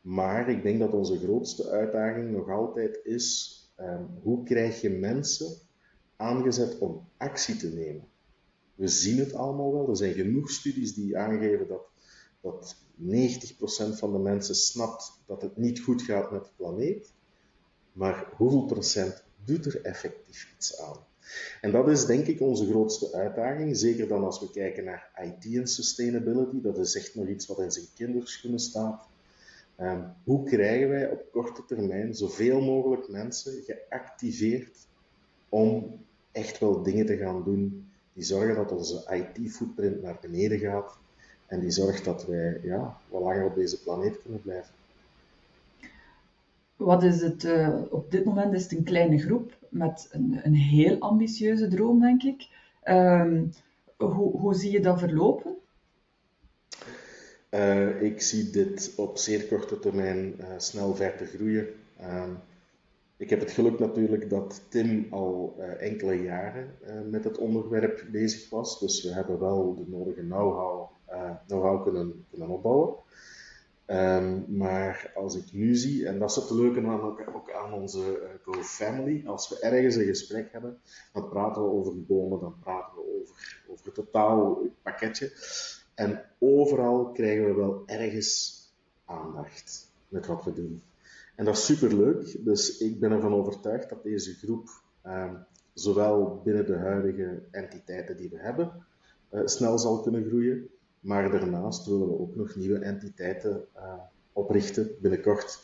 Maar 0.00 0.48
ik 0.48 0.62
denk 0.62 0.78
dat 0.78 0.92
onze 0.92 1.18
grootste 1.18 1.68
uitdaging 1.68 2.30
nog 2.30 2.48
altijd 2.48 3.00
is, 3.02 3.56
um, 3.80 4.06
hoe 4.22 4.44
krijg 4.44 4.80
je 4.80 4.90
mensen 4.90 5.46
aangezet 6.16 6.78
om 6.78 7.08
actie 7.16 7.56
te 7.56 7.68
nemen? 7.68 8.04
We 8.74 8.88
zien 8.88 9.18
het 9.18 9.34
allemaal 9.34 9.72
wel, 9.72 9.88
er 9.88 9.96
zijn 9.96 10.14
genoeg 10.14 10.50
studies 10.50 10.94
die 10.94 11.18
aangeven 11.18 11.68
dat, 11.68 11.82
dat 12.42 12.76
90% 12.98 13.98
van 13.98 14.12
de 14.12 14.18
mensen 14.18 14.54
snapt 14.54 15.12
dat 15.26 15.42
het 15.42 15.56
niet 15.56 15.80
goed 15.80 16.02
gaat 16.02 16.30
met 16.30 16.44
de 16.44 16.50
planeet. 16.56 17.12
Maar 17.92 18.28
hoeveel 18.36 18.64
procent 18.64 19.22
doet 19.44 19.66
er 19.66 19.82
effectief 19.82 20.54
iets 20.56 20.80
aan? 20.80 20.96
En 21.60 21.70
dat 21.70 21.88
is 21.88 22.06
denk 22.06 22.26
ik 22.26 22.40
onze 22.40 22.66
grootste 22.66 23.12
uitdaging, 23.12 23.76
zeker 23.76 24.08
dan 24.08 24.24
als 24.24 24.40
we 24.40 24.50
kijken 24.50 24.84
naar 24.84 25.10
IT 25.22 25.56
en 25.56 25.66
sustainability. 25.66 26.60
Dat 26.60 26.78
is 26.78 26.96
echt 26.96 27.14
nog 27.14 27.28
iets 27.28 27.46
wat 27.46 27.58
in 27.58 27.70
zijn 27.70 27.86
kinderschoenen 27.94 28.60
staat. 28.60 29.06
Um, 29.80 30.12
hoe 30.24 30.44
krijgen 30.44 30.88
wij 30.88 31.10
op 31.10 31.24
korte 31.32 31.64
termijn 31.64 32.14
zoveel 32.14 32.60
mogelijk 32.60 33.08
mensen 33.08 33.62
geactiveerd 33.62 34.86
om 35.48 36.00
echt 36.32 36.58
wel 36.58 36.82
dingen 36.82 37.06
te 37.06 37.16
gaan 37.16 37.44
doen 37.44 37.92
die 38.12 38.24
zorgen 38.24 38.54
dat 38.54 38.72
onze 38.72 39.24
IT-footprint 39.34 40.02
naar 40.02 40.18
beneden 40.20 40.58
gaat 40.58 40.98
en 41.52 41.60
die 41.60 41.70
zorgt 41.70 42.04
dat 42.04 42.26
wij 42.26 42.60
ja, 42.62 42.98
wat 43.08 43.22
langer 43.22 43.44
op 43.44 43.54
deze 43.54 43.82
planeet 43.82 44.22
kunnen 44.22 44.42
blijven. 44.42 44.74
Wat 46.76 47.02
is 47.02 47.20
het, 47.20 47.44
uh, 47.44 47.78
op 47.90 48.10
dit 48.10 48.24
moment 48.24 48.52
is 48.52 48.62
het 48.62 48.72
een 48.72 48.84
kleine 48.84 49.18
groep 49.18 49.56
met 49.68 50.08
een, 50.10 50.40
een 50.42 50.54
heel 50.54 50.98
ambitieuze 50.98 51.68
droom, 51.68 52.00
denk 52.00 52.22
ik. 52.22 52.48
Um, 52.84 53.52
hoe, 53.96 54.36
hoe 54.38 54.54
zie 54.54 54.70
je 54.70 54.80
dat 54.80 54.98
verlopen? 54.98 55.56
Uh, 57.50 58.02
ik 58.02 58.20
zie 58.20 58.50
dit 58.50 58.92
op 58.96 59.18
zeer 59.18 59.46
korte 59.46 59.78
termijn 59.78 60.34
uh, 60.40 60.46
snel 60.56 60.94
verder 60.94 61.26
groeien. 61.26 61.66
Uh, 62.00 62.24
ik 63.16 63.30
heb 63.30 63.40
het 63.40 63.50
geluk 63.50 63.78
natuurlijk 63.78 64.30
dat 64.30 64.60
Tim 64.68 65.06
al 65.10 65.56
enkele 65.78 66.22
jaren 66.22 66.74
met 67.10 67.24
het 67.24 67.38
onderwerp 67.38 68.06
bezig 68.10 68.50
was. 68.50 68.80
Dus 68.80 69.02
we 69.02 69.12
hebben 69.12 69.38
wel 69.38 69.74
de 69.74 69.90
nodige 69.90 70.20
know-how 70.20 70.91
know 71.46 71.82
kunnen, 71.82 72.24
kunnen 72.30 72.48
opbouwen. 72.48 72.94
Um, 73.86 74.44
maar 74.48 75.12
als 75.14 75.36
ik 75.36 75.52
nu 75.52 75.74
zie, 75.74 76.06
en 76.06 76.18
dat 76.18 76.30
is 76.30 76.36
het 76.36 76.50
leuke 76.50 76.86
aan, 76.86 77.00
ook, 77.00 77.24
ook 77.34 77.52
aan 77.52 77.72
onze 77.72 77.98
uh, 77.98 78.28
Go 78.42 78.62
Family, 78.62 79.26
als 79.26 79.48
we 79.48 79.58
ergens 79.58 79.96
een 79.96 80.04
gesprek 80.04 80.52
hebben, 80.52 80.78
dan 81.12 81.28
praten 81.28 81.62
we 81.62 81.68
over 81.68 82.04
bomen, 82.04 82.40
dan 82.40 82.54
praten 82.60 82.94
we 82.94 83.20
over, 83.20 83.62
over 83.68 83.84
het 83.84 83.94
totaal 83.94 84.62
pakketje. 84.82 85.32
En 85.94 86.24
overal 86.38 87.10
krijgen 87.12 87.44
we 87.44 87.54
wel 87.54 87.82
ergens 87.86 88.60
aandacht 89.04 89.92
met 90.08 90.26
wat 90.26 90.44
we 90.44 90.52
doen. 90.52 90.82
En 91.36 91.44
dat 91.44 91.56
is 91.56 91.64
super 91.64 91.96
leuk. 91.96 92.44
Dus 92.44 92.78
ik 92.78 93.00
ben 93.00 93.12
ervan 93.12 93.34
overtuigd 93.34 93.88
dat 93.88 94.02
deze 94.02 94.34
groep, 94.34 94.68
um, 95.06 95.46
zowel 95.72 96.40
binnen 96.44 96.66
de 96.66 96.76
huidige 96.76 97.42
entiteiten 97.50 98.16
die 98.16 98.30
we 98.30 98.38
hebben, 98.38 98.86
uh, 99.30 99.40
snel 99.44 99.78
zal 99.78 100.00
kunnen 100.00 100.24
groeien. 100.24 100.68
Maar 101.02 101.30
daarnaast 101.30 101.86
willen 101.86 102.08
we 102.08 102.18
ook 102.18 102.36
nog 102.36 102.56
nieuwe 102.56 102.78
entiteiten 102.78 103.64
uh, 103.76 103.94
oprichten. 104.32 104.90
Binnenkort 105.00 105.60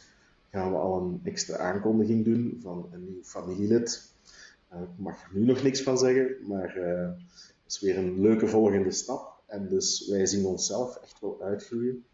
gaan 0.50 0.70
we 0.70 0.76
al 0.78 1.00
een 1.00 1.20
extra 1.24 1.56
aankondiging 1.56 2.24
doen 2.24 2.58
van 2.62 2.88
een 2.92 3.04
nieuw 3.04 3.22
familielid. 3.22 4.12
Uh, 4.72 4.80
ik 4.80 4.88
mag 4.96 5.22
er 5.22 5.28
nu 5.32 5.44
nog 5.44 5.62
niks 5.62 5.82
van 5.82 5.98
zeggen, 5.98 6.36
maar 6.46 6.76
uh, 6.76 7.08
dat 7.62 7.66
is 7.66 7.80
weer 7.80 7.98
een 7.98 8.20
leuke 8.20 8.46
volgende 8.46 8.90
stap. 8.90 9.42
En 9.46 9.68
dus 9.68 10.08
wij 10.08 10.26
zien 10.26 10.44
onszelf 10.44 10.96
echt 10.96 11.20
wel 11.20 11.42
uitgroeien. 11.42 12.04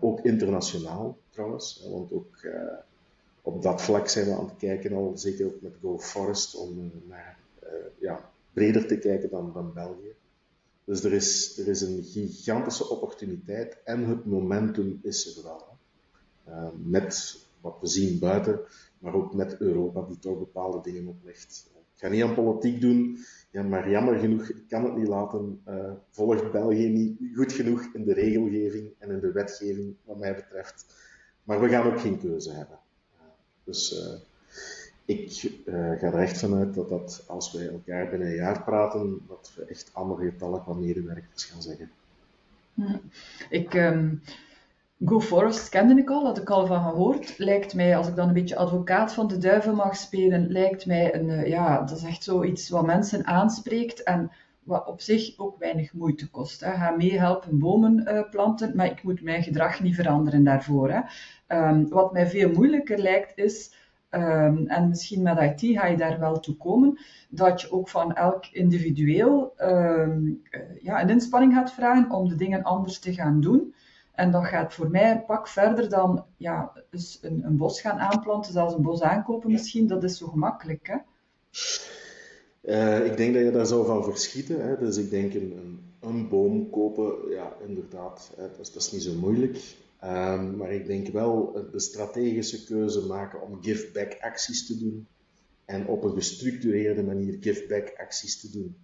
ook 0.00 0.20
internationaal 0.20 1.18
trouwens, 1.30 1.86
want 1.90 2.12
ook 2.12 2.46
op 3.42 3.62
dat 3.62 3.82
vlak 3.82 4.08
zijn 4.08 4.26
we 4.26 4.32
aan 4.32 4.44
het 4.48 4.56
kijken 4.56 4.92
al, 4.92 5.12
zeker 5.14 5.46
ook 5.46 5.60
met 5.60 5.76
Go 5.80 5.98
Forest, 5.98 6.56
om 6.56 6.90
naar 7.06 7.38
ja, 7.98 8.30
breder 8.52 8.86
te 8.86 8.98
kijken 8.98 9.30
dan, 9.30 9.52
dan 9.52 9.72
België. 9.72 10.17
Dus 10.88 11.04
er 11.04 11.12
is, 11.12 11.58
er 11.58 11.68
is 11.68 11.80
een 11.80 12.02
gigantische 12.04 12.88
opportuniteit 12.88 13.82
en 13.84 14.08
het 14.08 14.24
momentum 14.24 14.98
is 15.02 15.36
er 15.36 15.42
wel. 15.42 15.66
Uh, 16.48 16.68
met 16.84 17.38
wat 17.60 17.76
we 17.80 17.86
zien 17.86 18.18
buiten, 18.18 18.60
maar 18.98 19.14
ook 19.14 19.34
met 19.34 19.60
Europa 19.60 20.02
die 20.02 20.18
toch 20.18 20.38
bepaalde 20.38 20.80
dingen 20.90 21.06
oplegt. 21.06 21.70
Ik 21.74 22.00
ga 22.00 22.08
niet 22.08 22.22
aan 22.22 22.34
politiek 22.34 22.80
doen, 22.80 23.18
ja, 23.50 23.62
maar 23.62 23.90
jammer 23.90 24.18
genoeg, 24.18 24.48
ik 24.48 24.68
kan 24.68 24.84
het 24.84 24.96
niet 24.96 25.08
laten, 25.08 25.60
uh, 25.68 25.92
volgt 26.10 26.52
België 26.52 26.88
niet 26.88 27.18
goed 27.34 27.52
genoeg 27.52 27.88
in 27.92 28.04
de 28.04 28.12
regelgeving 28.12 28.92
en 28.98 29.10
in 29.10 29.20
de 29.20 29.32
wetgeving, 29.32 29.94
wat 30.04 30.18
mij 30.18 30.34
betreft. 30.34 30.86
Maar 31.44 31.60
we 31.60 31.68
gaan 31.68 31.92
ook 31.92 32.00
geen 32.00 32.18
keuze 32.18 32.52
hebben. 32.52 32.78
Uh, 33.14 33.26
dus 33.64 33.92
ik 35.08 35.42
uh, 35.64 35.74
ga 35.74 36.06
er 36.06 36.18
echt 36.18 36.38
vanuit 36.38 36.74
dat, 36.74 36.88
dat 36.88 37.24
als 37.26 37.52
wij 37.52 37.68
elkaar 37.68 38.08
binnen 38.08 38.28
een 38.28 38.34
jaar 38.34 38.62
praten, 38.62 39.20
dat 39.28 39.52
we 39.56 39.64
echt 39.64 39.90
andere 39.92 40.30
getallen 40.30 40.62
van 40.64 40.80
medewerkers 40.80 41.44
gaan 41.44 41.62
zeggen. 41.62 41.90
Ik, 43.50 43.74
um, 43.74 44.22
Go 45.04 45.20
Forest 45.20 45.68
kende 45.68 46.00
ik 46.00 46.10
al, 46.10 46.24
had 46.24 46.38
ik 46.38 46.50
al 46.50 46.66
van 46.66 46.82
gehoord. 46.82 47.38
Lijkt 47.38 47.74
mij, 47.74 47.96
als 47.96 48.08
ik 48.08 48.16
dan 48.16 48.28
een 48.28 48.34
beetje 48.34 48.56
advocaat 48.56 49.12
van 49.12 49.28
de 49.28 49.38
duivel 49.38 49.74
mag 49.74 49.96
spelen, 49.96 50.50
lijkt 50.50 50.86
mij 50.86 51.14
een, 51.14 51.28
uh, 51.28 51.46
ja, 51.46 51.78
dat 51.78 51.96
is 51.96 52.04
echt 52.04 52.22
zoiets 52.22 52.68
wat 52.68 52.86
mensen 52.86 53.26
aanspreekt 53.26 54.02
en 54.02 54.30
wat 54.62 54.86
op 54.86 55.00
zich 55.00 55.38
ook 55.38 55.58
weinig 55.58 55.92
moeite 55.92 56.30
kost. 56.30 56.60
Hè. 56.60 56.72
Ga 56.72 56.90
meehelpen 56.90 57.58
bomen 57.58 58.04
uh, 58.08 58.30
planten, 58.30 58.72
maar 58.76 58.86
ik 58.86 59.02
moet 59.02 59.22
mijn 59.22 59.42
gedrag 59.42 59.80
niet 59.80 59.94
veranderen 59.94 60.44
daarvoor. 60.44 60.90
Hè. 60.90 61.00
Um, 61.68 61.88
wat 61.88 62.12
mij 62.12 62.26
veel 62.26 62.50
moeilijker 62.50 62.98
lijkt 62.98 63.38
is 63.38 63.76
Um, 64.10 64.66
en 64.66 64.88
misschien 64.88 65.22
met 65.22 65.38
IT 65.38 65.78
ga 65.78 65.86
je 65.86 65.96
daar 65.96 66.18
wel 66.18 66.40
toe 66.40 66.56
komen, 66.56 66.98
dat 67.28 67.60
je 67.60 67.72
ook 67.72 67.88
van 67.88 68.14
elk 68.14 68.46
individueel 68.46 69.52
um, 69.58 70.42
uh, 70.50 70.60
ja, 70.82 71.02
een 71.02 71.08
inspanning 71.08 71.54
gaat 71.54 71.72
vragen 71.72 72.10
om 72.10 72.28
de 72.28 72.34
dingen 72.34 72.62
anders 72.62 72.98
te 72.98 73.14
gaan 73.14 73.40
doen. 73.40 73.74
En 74.12 74.30
dat 74.30 74.46
gaat 74.46 74.74
voor 74.74 74.90
mij 74.90 75.10
een 75.10 75.24
pak 75.24 75.48
verder 75.48 75.88
dan 75.88 76.24
ja, 76.36 76.72
dus 76.90 77.18
een, 77.22 77.44
een 77.44 77.56
bos 77.56 77.80
gaan 77.80 77.98
aanplanten, 77.98 78.52
zelfs 78.52 78.74
een 78.74 78.82
bos 78.82 79.02
aankopen 79.02 79.50
misschien. 79.50 79.86
Dat 79.86 80.04
is 80.04 80.18
zo 80.18 80.26
gemakkelijk. 80.26 80.86
Hè? 80.86 80.96
Uh, 82.62 83.06
ik 83.06 83.16
denk 83.16 83.34
dat 83.34 83.42
je 83.42 83.50
daar 83.50 83.66
zou 83.66 83.86
van 83.86 84.04
verschieten. 84.04 84.66
Hè? 84.66 84.78
Dus 84.78 84.96
ik 84.96 85.10
denk 85.10 85.34
een, 85.34 85.52
een, 85.56 85.80
een 86.00 86.28
boom 86.28 86.70
kopen, 86.70 87.30
ja, 87.30 87.52
inderdaad, 87.66 88.32
hè? 88.36 88.42
Dat, 88.42 88.58
is, 88.60 88.72
dat 88.72 88.82
is 88.82 88.92
niet 88.92 89.02
zo 89.02 89.14
moeilijk. 89.14 89.76
Um, 90.04 90.56
maar 90.56 90.72
ik 90.72 90.86
denk 90.86 91.08
wel 91.08 91.52
de 91.72 91.80
strategische 91.80 92.64
keuze 92.64 93.06
maken 93.06 93.42
om 93.42 93.62
give-back 93.62 94.16
acties 94.20 94.66
te 94.66 94.78
doen 94.78 95.06
en 95.64 95.86
op 95.86 96.04
een 96.04 96.14
gestructureerde 96.14 97.02
manier 97.02 97.36
give-back 97.40 97.94
acties 97.96 98.40
te 98.40 98.50
doen. 98.50 98.76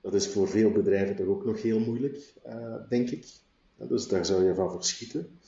Dat 0.00 0.14
is 0.14 0.28
voor 0.28 0.48
veel 0.48 0.70
bedrijven 0.70 1.16
toch 1.16 1.26
ook 1.26 1.44
nog 1.44 1.62
heel 1.62 1.80
moeilijk, 1.80 2.32
uh, 2.46 2.74
denk 2.88 3.10
ik. 3.10 3.26
Dus 3.76 4.08
daar 4.08 4.26
zou 4.26 4.44
je 4.44 4.54
van 4.54 4.70
verschieten. 4.70 5.38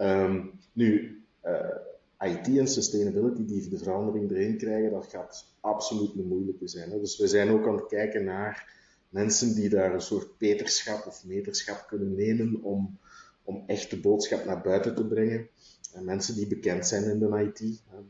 Um, 0.00 0.60
nu, 0.72 1.22
uh, 1.44 1.76
IT 2.18 2.58
en 2.58 2.68
sustainability 2.68 3.44
die 3.44 3.68
de 3.68 3.78
verandering 3.78 4.30
erin 4.30 4.56
krijgen, 4.56 4.90
dat 4.90 5.06
gaat 5.06 5.46
absoluut 5.60 6.14
een 6.14 6.28
moeilijke 6.28 6.68
zijn. 6.68 6.90
Hè? 6.90 6.98
Dus 6.98 7.18
we 7.18 7.26
zijn 7.26 7.50
ook 7.50 7.66
aan 7.66 7.76
het 7.76 7.86
kijken 7.86 8.24
naar 8.24 8.80
mensen 9.08 9.54
die 9.54 9.68
daar 9.68 9.94
een 9.94 10.00
soort 10.00 10.36
peterschap 10.36 11.06
of 11.06 11.24
meterschap 11.24 11.86
kunnen 11.88 12.14
nemen 12.14 12.62
om 12.62 12.98
om 13.44 13.64
echt 13.66 13.90
de 13.90 14.00
boodschap 14.00 14.44
naar 14.44 14.60
buiten 14.60 14.94
te 14.94 15.06
brengen. 15.06 15.48
En 15.92 16.04
mensen 16.04 16.34
die 16.34 16.46
bekend 16.46 16.86
zijn 16.86 17.04
in 17.04 17.18
de 17.18 17.44
IT, 17.44 17.60
een 17.60 18.08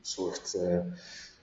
soort 0.00 0.54
uh, 0.56 0.80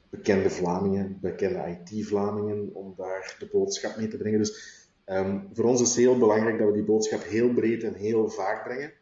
bekende 0.10 0.50
Vlamingen, 0.50 1.18
bekende 1.22 1.80
IT-Vlamingen, 1.84 2.70
om 2.74 2.94
daar 2.98 3.36
de 3.40 3.50
boodschap 3.52 3.98
mee 3.98 4.08
te 4.08 4.18
brengen. 4.18 4.40
Dus 4.40 4.80
um, 5.06 5.50
voor 5.54 5.66
ons 5.66 5.82
is 5.82 5.88
het 5.88 5.98
heel 5.98 6.18
belangrijk 6.18 6.58
dat 6.58 6.68
we 6.68 6.74
die 6.74 6.84
boodschap 6.84 7.24
heel 7.24 7.54
breed 7.54 7.84
en 7.84 7.94
heel 7.94 8.30
vaak 8.30 8.64
brengen. 8.64 8.94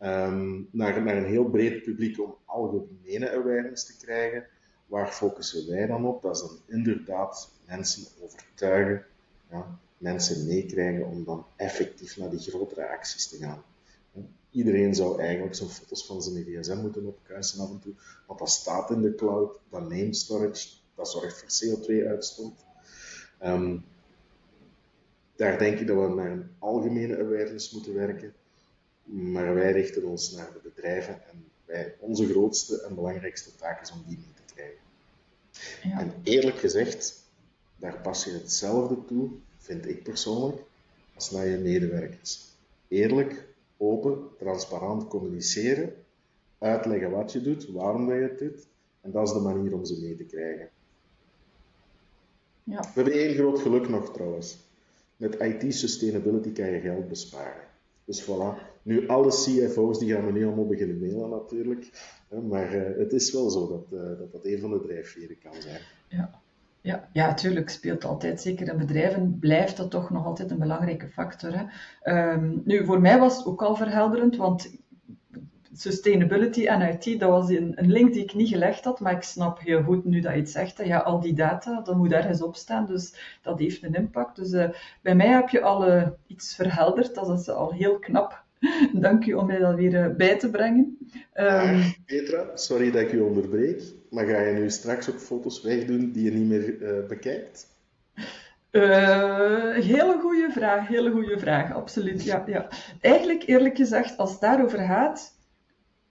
Um, 0.00 0.68
naar, 0.72 1.02
naar 1.02 1.16
een 1.16 1.24
heel 1.24 1.50
breed 1.50 1.82
publiek 1.82 2.20
om 2.20 2.36
algemene 2.44 3.30
awareness 3.30 3.86
te 3.86 3.96
krijgen. 4.06 4.46
Waar 4.86 5.12
focussen 5.12 5.70
wij 5.70 5.86
dan 5.86 6.06
op? 6.06 6.22
Dat 6.22 6.36
is 6.36 6.40
dan 6.40 6.58
inderdaad 6.66 7.50
mensen 7.66 8.06
overtuigen 8.22 9.06
ja, 9.50 9.78
mensen 10.04 10.46
meekrijgen 10.46 11.06
om 11.06 11.24
dan 11.24 11.46
effectief 11.56 12.16
naar 12.16 12.30
die 12.30 12.38
grotere 12.38 12.88
acties 12.88 13.28
te 13.28 13.36
gaan. 13.36 13.62
Iedereen 14.50 14.94
zou 14.94 15.20
eigenlijk 15.20 15.54
zo'n 15.54 15.68
foto's 15.68 16.06
van 16.06 16.22
zijn 16.22 16.44
gsm 16.44 16.76
moeten 16.76 17.06
opkuisen 17.06 17.60
af 17.60 17.70
en 17.70 17.80
toe, 17.80 17.92
want 18.26 18.38
dat 18.38 18.50
staat 18.50 18.90
in 18.90 19.00
de 19.00 19.14
cloud, 19.14 19.58
dat 19.70 19.80
name 19.80 20.14
storage, 20.14 20.68
dat 20.94 21.10
zorgt 21.10 21.38
voor 21.38 21.78
CO2-uitstoot. 21.78 22.64
Ehm, 23.38 23.76
daar 25.36 25.58
denk 25.58 25.78
ik 25.78 25.86
dat 25.86 26.08
we 26.08 26.14
naar 26.14 26.30
een 26.30 26.50
algemene 26.58 27.18
awareness 27.18 27.70
moeten 27.70 27.94
werken, 27.94 28.34
maar 29.04 29.54
wij 29.54 29.72
richten 29.72 30.04
ons 30.04 30.32
naar 30.32 30.52
de 30.52 30.70
bedrijven 30.74 31.14
en 31.14 31.44
wij, 31.64 31.94
onze 31.98 32.26
grootste 32.26 32.82
en 32.82 32.94
belangrijkste 32.94 33.56
taak 33.56 33.82
is 33.82 33.92
om 33.92 34.04
die 34.06 34.18
mee 34.18 34.34
te 34.46 34.54
krijgen. 34.54 34.82
Ja. 35.82 36.00
En 36.00 36.12
eerlijk 36.22 36.58
gezegd, 36.58 37.22
daar 37.76 38.00
pas 38.00 38.24
je 38.24 38.30
hetzelfde 38.30 39.04
toe, 39.04 39.30
vind 39.64 39.88
ik 39.88 40.02
persoonlijk, 40.02 40.62
als 41.14 41.30
naar 41.30 41.46
je 41.46 41.56
medewerkers. 41.56 42.52
Eerlijk, 42.88 43.46
open, 43.76 44.28
transparant 44.38 45.08
communiceren, 45.08 45.92
uitleggen 46.58 47.10
wat 47.10 47.32
je 47.32 47.42
doet, 47.42 47.68
waarom 47.68 48.12
je 48.14 48.20
het 48.20 48.38
doet, 48.38 48.66
en 49.00 49.10
dat 49.10 49.28
is 49.28 49.34
de 49.34 49.40
manier 49.40 49.74
om 49.74 49.84
ze 49.84 50.00
mee 50.00 50.16
te 50.16 50.24
krijgen. 50.24 50.68
Ja. 52.64 52.80
We 52.80 52.90
hebben 52.94 53.12
één 53.12 53.34
groot 53.34 53.58
geluk 53.58 53.88
nog 53.88 54.12
trouwens. 54.12 54.58
Met 55.16 55.40
IT 55.40 55.74
sustainability 55.74 56.52
kan 56.52 56.70
je 56.70 56.80
geld 56.80 57.08
besparen. 57.08 57.64
Dus 58.04 58.22
voilà. 58.22 58.72
Nu, 58.82 59.08
alle 59.08 59.30
CFO's 59.30 59.98
die 59.98 60.12
gaan 60.12 60.24
me 60.24 60.32
nu 60.32 60.46
allemaal 60.46 60.66
beginnen 60.66 60.98
mailen 60.98 61.28
natuurlijk. 61.28 61.90
Maar 62.48 62.74
uh, 62.74 62.98
het 62.98 63.12
is 63.12 63.32
wel 63.32 63.50
zo 63.50 63.68
dat, 63.68 64.00
uh, 64.00 64.18
dat 64.18 64.32
dat 64.32 64.44
een 64.44 64.60
van 64.60 64.70
de 64.70 64.80
drijfveren 64.80 65.38
kan 65.38 65.62
zijn. 65.62 65.80
Ja. 66.08 66.42
Ja, 66.84 67.08
ja, 67.12 67.26
natuurlijk 67.26 67.70
speelt 67.70 68.04
altijd, 68.04 68.40
zeker 68.40 68.68
in 68.68 68.78
bedrijven, 68.78 69.38
blijft 69.38 69.76
dat 69.76 69.90
toch 69.90 70.10
nog 70.10 70.26
altijd 70.26 70.50
een 70.50 70.58
belangrijke 70.58 71.08
factor. 71.08 71.52
Hè. 71.52 72.32
Um, 72.32 72.62
nu, 72.64 72.84
voor 72.84 73.00
mij 73.00 73.18
was 73.18 73.36
het 73.36 73.46
ook 73.46 73.62
al 73.62 73.76
verhelderend, 73.76 74.36
want 74.36 74.76
sustainability 75.72 76.66
en 76.66 76.80
IT, 76.80 77.20
dat 77.20 77.30
was 77.30 77.48
een, 77.48 77.72
een, 77.74 77.90
link 77.90 78.12
die 78.12 78.22
ik 78.22 78.34
niet 78.34 78.48
gelegd 78.48 78.84
had, 78.84 79.00
maar 79.00 79.12
ik 79.12 79.22
snap 79.22 79.60
heel 79.60 79.82
goed 79.82 80.04
nu 80.04 80.20
dat 80.20 80.32
je 80.32 80.38
het 80.38 80.50
zegt. 80.50 80.78
Hè. 80.78 80.84
Ja, 80.84 80.98
al 80.98 81.20
die 81.20 81.34
data, 81.34 81.80
dat 81.80 81.96
moet 81.96 82.12
ergens 82.12 82.42
op 82.42 82.56
staan, 82.56 82.86
dus 82.86 83.38
dat 83.42 83.58
heeft 83.58 83.82
een 83.82 83.94
impact. 83.94 84.36
Dus 84.36 84.52
uh, 84.52 84.68
bij 85.02 85.14
mij 85.14 85.28
heb 85.28 85.48
je 85.48 85.62
al 85.62 85.88
uh, 85.88 86.08
iets 86.26 86.54
verhelderd, 86.54 87.14
dat 87.14 87.38
is 87.38 87.48
al 87.48 87.72
heel 87.72 87.98
knap. 87.98 88.43
Dank 88.92 89.26
u 89.26 89.32
om 89.32 89.46
mij 89.46 89.58
dat 89.58 89.74
weer 89.74 89.92
uh, 89.92 90.16
bij 90.16 90.38
te 90.38 90.50
brengen. 90.50 90.98
Um, 91.34 91.94
Petra, 92.06 92.50
sorry 92.54 92.90
dat 92.90 93.00
ik 93.00 93.12
u 93.12 93.20
onderbreek, 93.20 93.82
maar 94.10 94.26
ga 94.26 94.40
je 94.40 94.52
nu 94.52 94.70
straks 94.70 95.10
ook 95.10 95.18
foto's 95.18 95.62
wegdoen 95.62 96.12
die 96.12 96.24
je 96.24 96.30
niet 96.30 96.48
meer 96.48 97.04
bekijkt? 97.08 97.72
Uh, 98.74 99.74
hele 99.74 100.18
goede 100.20 100.48
vraag, 100.50 100.88
hele 100.88 101.10
goede 101.10 101.38
vraag, 101.38 101.74
absoluut. 101.74 102.24
Ja, 102.24 102.44
ja. 102.46 102.68
Eigenlijk, 103.00 103.46
eerlijk 103.46 103.76
gezegd, 103.76 104.16
als 104.16 104.30
het 104.30 104.40
daarover 104.40 104.78
gaat, 104.78 105.34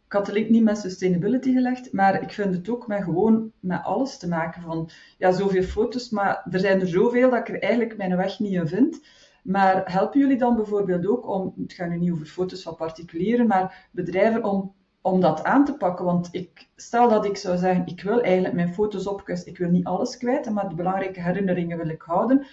ik 0.05 0.13
had 0.13 0.25
de 0.25 0.33
link 0.33 0.49
niet 0.49 0.63
met 0.63 0.77
sustainability 0.77 1.53
gelegd, 1.53 1.93
maar 1.93 2.21
ik 2.21 2.31
vind 2.31 2.55
het 2.55 2.69
ook 2.69 2.87
met 2.87 3.03
gewoon 3.03 3.51
met 3.59 3.83
alles 3.83 4.17
te 4.17 4.27
maken 4.27 4.61
van, 4.61 4.89
ja, 5.17 5.31
zoveel 5.31 5.63
foto's, 5.63 6.09
maar 6.09 6.45
er 6.51 6.59
zijn 6.59 6.81
er 6.81 6.87
zoveel 6.87 7.29
dat 7.29 7.39
ik 7.39 7.49
er 7.49 7.61
eigenlijk 7.61 7.97
mijn 7.97 8.17
weg 8.17 8.39
niet 8.39 8.53
in 8.53 8.67
vind. 8.67 9.01
Maar 9.43 9.91
helpen 9.91 10.19
jullie 10.19 10.37
dan 10.37 10.55
bijvoorbeeld 10.55 11.07
ook 11.07 11.27
om, 11.27 11.53
het 11.61 11.73
gaat 11.73 11.89
nu 11.89 11.97
niet 11.97 12.11
over 12.11 12.25
foto's 12.25 12.63
van 12.63 12.75
particulieren, 12.75 13.47
maar 13.47 13.87
bedrijven 13.91 14.43
om, 14.43 14.73
om 15.01 15.21
dat 15.21 15.43
aan 15.43 15.65
te 15.65 15.73
pakken? 15.73 16.05
Want 16.05 16.29
ik, 16.31 16.67
stel 16.75 17.09
dat 17.09 17.25
ik 17.25 17.37
zou 17.37 17.57
zeggen, 17.57 17.85
ik 17.85 18.01
wil 18.01 18.21
eigenlijk 18.21 18.55
mijn 18.55 18.73
foto's 18.73 19.07
opkussen, 19.07 19.51
ik 19.51 19.57
wil 19.57 19.69
niet 19.69 19.85
alles 19.85 20.17
kwijt, 20.17 20.49
maar 20.49 20.69
de 20.69 20.75
belangrijke 20.75 21.21
herinneringen 21.21 21.77
wil 21.77 21.89
ik 21.89 22.01
houden. 22.01 22.45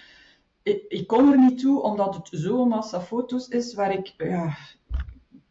Ik, 0.63 0.85
ik 0.87 1.07
kom 1.07 1.31
er 1.31 1.39
niet 1.39 1.59
toe, 1.59 1.81
omdat 1.81 2.15
het 2.15 2.27
zo'n 2.31 2.67
massa 2.67 3.01
foto's 3.01 3.47
is 3.47 3.73
waar 3.73 3.93
ik, 3.93 4.13
ja, 4.17 4.57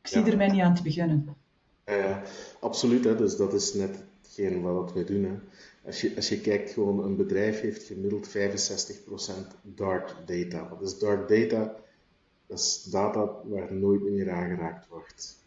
ik 0.03 0.09
zie 0.09 0.25
er 0.25 0.37
mij 0.37 0.49
niet 0.49 0.63
aan 0.63 0.75
te 0.75 0.83
beginnen. 0.83 1.37
Uh, 1.85 2.17
absoluut, 2.61 3.05
hè. 3.05 3.17
dus 3.17 3.37
dat 3.37 3.53
is 3.53 3.75
net 3.75 4.05
hetgeen 4.23 4.63
wat 4.63 4.93
wij 4.93 5.05
doen. 5.05 5.25
Hè. 5.25 5.39
Als, 5.85 6.01
je, 6.01 6.17
als 6.17 6.29
je 6.29 6.41
kijkt, 6.41 6.71
gewoon 6.71 7.05
een 7.05 7.17
bedrijf 7.17 7.61
heeft 7.61 7.83
gemiddeld 7.83 8.29
65% 8.29 8.33
dark 9.63 10.15
data. 10.27 10.69
Wat 10.69 10.83
is 10.83 10.99
dark 10.99 11.29
data? 11.29 11.77
Dat 12.47 12.59
is 12.59 12.83
data 12.83 13.41
waar 13.45 13.75
nooit 13.75 14.03
meer 14.03 14.31
aangeraakt 14.31 14.89
wordt. 14.89 15.39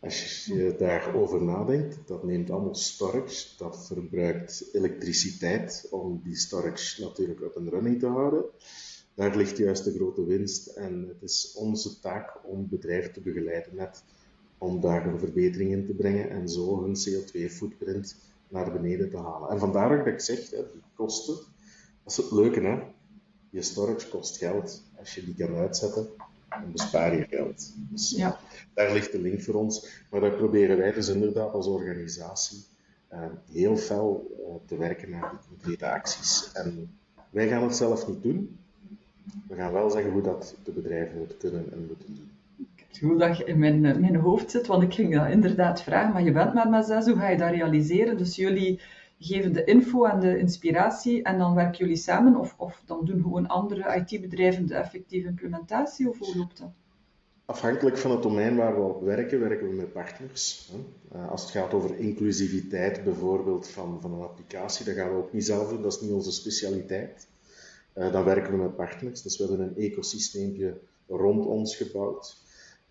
Als 0.00 0.44
je 0.44 0.74
daarover 0.78 1.42
nadenkt, 1.42 1.98
dat 2.06 2.24
neemt 2.24 2.50
allemaal 2.50 2.74
storage, 2.74 3.46
dat 3.56 3.86
verbruikt 3.86 4.64
elektriciteit 4.72 5.86
om 5.90 6.20
die 6.24 6.36
storage 6.36 7.02
natuurlijk 7.02 7.42
op 7.42 7.56
een 7.56 7.68
running 7.68 7.98
te 7.98 8.06
houden. 8.06 8.44
Daar 9.14 9.36
ligt 9.36 9.56
juist 9.56 9.84
de 9.84 9.92
grote 9.92 10.24
winst 10.24 10.66
en 10.66 11.08
het 11.08 11.22
is 11.22 11.54
onze 11.56 12.00
taak 12.00 12.38
om 12.44 12.68
bedrijven 12.68 13.12
te 13.12 13.20
begeleiden 13.20 13.74
met 13.74 14.02
om 14.58 14.80
daar 14.80 15.06
een 15.06 15.18
verbetering 15.18 15.70
in 15.70 15.86
te 15.86 15.94
brengen 15.94 16.30
en 16.30 16.48
zo 16.48 16.82
hun 16.82 16.96
CO2-footprint 16.96 18.16
naar 18.50 18.72
beneden 18.72 19.10
te 19.10 19.16
halen. 19.16 19.50
En 19.50 19.58
vandaar 19.58 19.96
dat 19.96 20.06
ik 20.06 20.20
zeg, 20.20 20.50
hè, 20.50 20.56
die 20.72 20.82
kosten, 20.94 21.34
dat 22.02 22.12
is 22.12 22.16
het 22.16 22.30
leuke, 22.30 22.60
hè. 22.60 22.78
Je 23.50 23.62
storage 23.62 24.08
kost 24.08 24.36
geld. 24.36 24.82
Als 24.98 25.14
je 25.14 25.24
die 25.24 25.34
kan 25.34 25.54
uitzetten, 25.54 26.08
dan 26.48 26.72
bespaar 26.72 27.16
je 27.16 27.26
geld. 27.26 27.72
Dus 27.76 28.10
ja. 28.10 28.38
daar 28.74 28.92
ligt 28.92 29.12
de 29.12 29.20
link 29.20 29.42
voor 29.42 29.54
ons. 29.54 30.04
Maar 30.10 30.20
daar 30.20 30.36
proberen 30.36 30.76
wij 30.76 30.92
dus 30.92 31.08
inderdaad 31.08 31.52
als 31.52 31.66
organisatie 31.66 32.64
uh, 33.12 33.24
heel 33.52 33.76
fel 33.76 34.36
uh, 34.40 34.54
te 34.66 34.76
werken 34.76 35.10
naar 35.10 35.30
die 35.30 35.48
concrete 35.48 35.90
acties. 35.90 36.50
En 36.52 36.98
wij 37.30 37.48
gaan 37.48 37.62
het 37.62 37.76
zelf 37.76 38.08
niet 38.08 38.22
doen. 38.22 38.58
We 39.48 39.54
gaan 39.54 39.72
wel 39.72 39.90
zeggen 39.90 40.12
hoe 40.12 40.22
dat 40.22 40.54
de 40.64 40.72
bedrijven 40.72 41.20
het 41.20 41.36
kunnen 41.36 41.72
en 41.72 41.86
moeten 41.86 42.14
doen 42.14 42.29
hoe 42.98 43.18
dat 43.18 43.40
in 43.40 43.58
mijn, 43.58 43.80
mijn 43.80 44.16
hoofd 44.16 44.50
zit, 44.50 44.66
want 44.66 44.82
ik 44.82 44.94
ging 44.94 45.14
dat 45.14 45.30
inderdaad 45.30 45.82
vragen, 45.82 46.12
maar 46.12 46.22
je 46.22 46.32
bent 46.32 46.54
maar 46.54 46.68
met 46.68 46.86
zes, 46.86 47.06
hoe 47.06 47.16
ga 47.16 47.28
je 47.28 47.36
dat 47.36 47.50
realiseren? 47.50 48.16
Dus 48.16 48.36
jullie 48.36 48.80
geven 49.18 49.52
de 49.52 49.64
info 49.64 50.04
en 50.04 50.20
de 50.20 50.38
inspiratie 50.38 51.22
en 51.22 51.38
dan 51.38 51.54
werken 51.54 51.78
jullie 51.78 51.96
samen 51.96 52.36
of, 52.36 52.54
of 52.58 52.82
dan 52.86 53.04
doen 53.04 53.22
gewoon 53.22 53.46
andere 53.46 53.94
IT-bedrijven 53.94 54.66
de 54.66 54.74
effectieve 54.74 55.28
implementatie 55.28 56.08
of 56.08 56.18
hoe 56.18 56.36
loopt 56.36 56.58
dat? 56.58 56.70
Afhankelijk 57.44 57.98
van 57.98 58.10
het 58.10 58.22
domein 58.22 58.56
waar 58.56 58.74
we 58.74 58.80
op 58.80 59.02
werken, 59.02 59.40
werken 59.40 59.68
we 59.68 59.74
met 59.74 59.92
partners. 59.92 60.70
Eh, 61.12 61.30
als 61.30 61.42
het 61.42 61.50
gaat 61.50 61.74
over 61.74 61.98
inclusiviteit 61.98 63.04
bijvoorbeeld 63.04 63.68
van, 63.68 64.00
van 64.00 64.12
een 64.12 64.22
applicatie, 64.22 64.84
dat 64.84 64.94
gaan 64.94 65.10
we 65.10 65.16
ook 65.16 65.32
niet 65.32 65.44
zelf 65.44 65.68
doen, 65.68 65.82
dat 65.82 65.92
is 65.92 66.00
niet 66.00 66.12
onze 66.12 66.32
specialiteit. 66.32 67.28
Eh, 67.92 68.12
dan 68.12 68.24
werken 68.24 68.52
we 68.52 68.62
met 68.62 68.76
partners, 68.76 69.22
dus 69.22 69.38
we 69.38 69.46
hebben 69.46 69.66
een 69.66 69.76
ecosysteempje 69.76 70.80
rond 71.06 71.46
ons 71.46 71.76
gebouwd. 71.76 72.36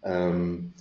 Um, 0.05 0.73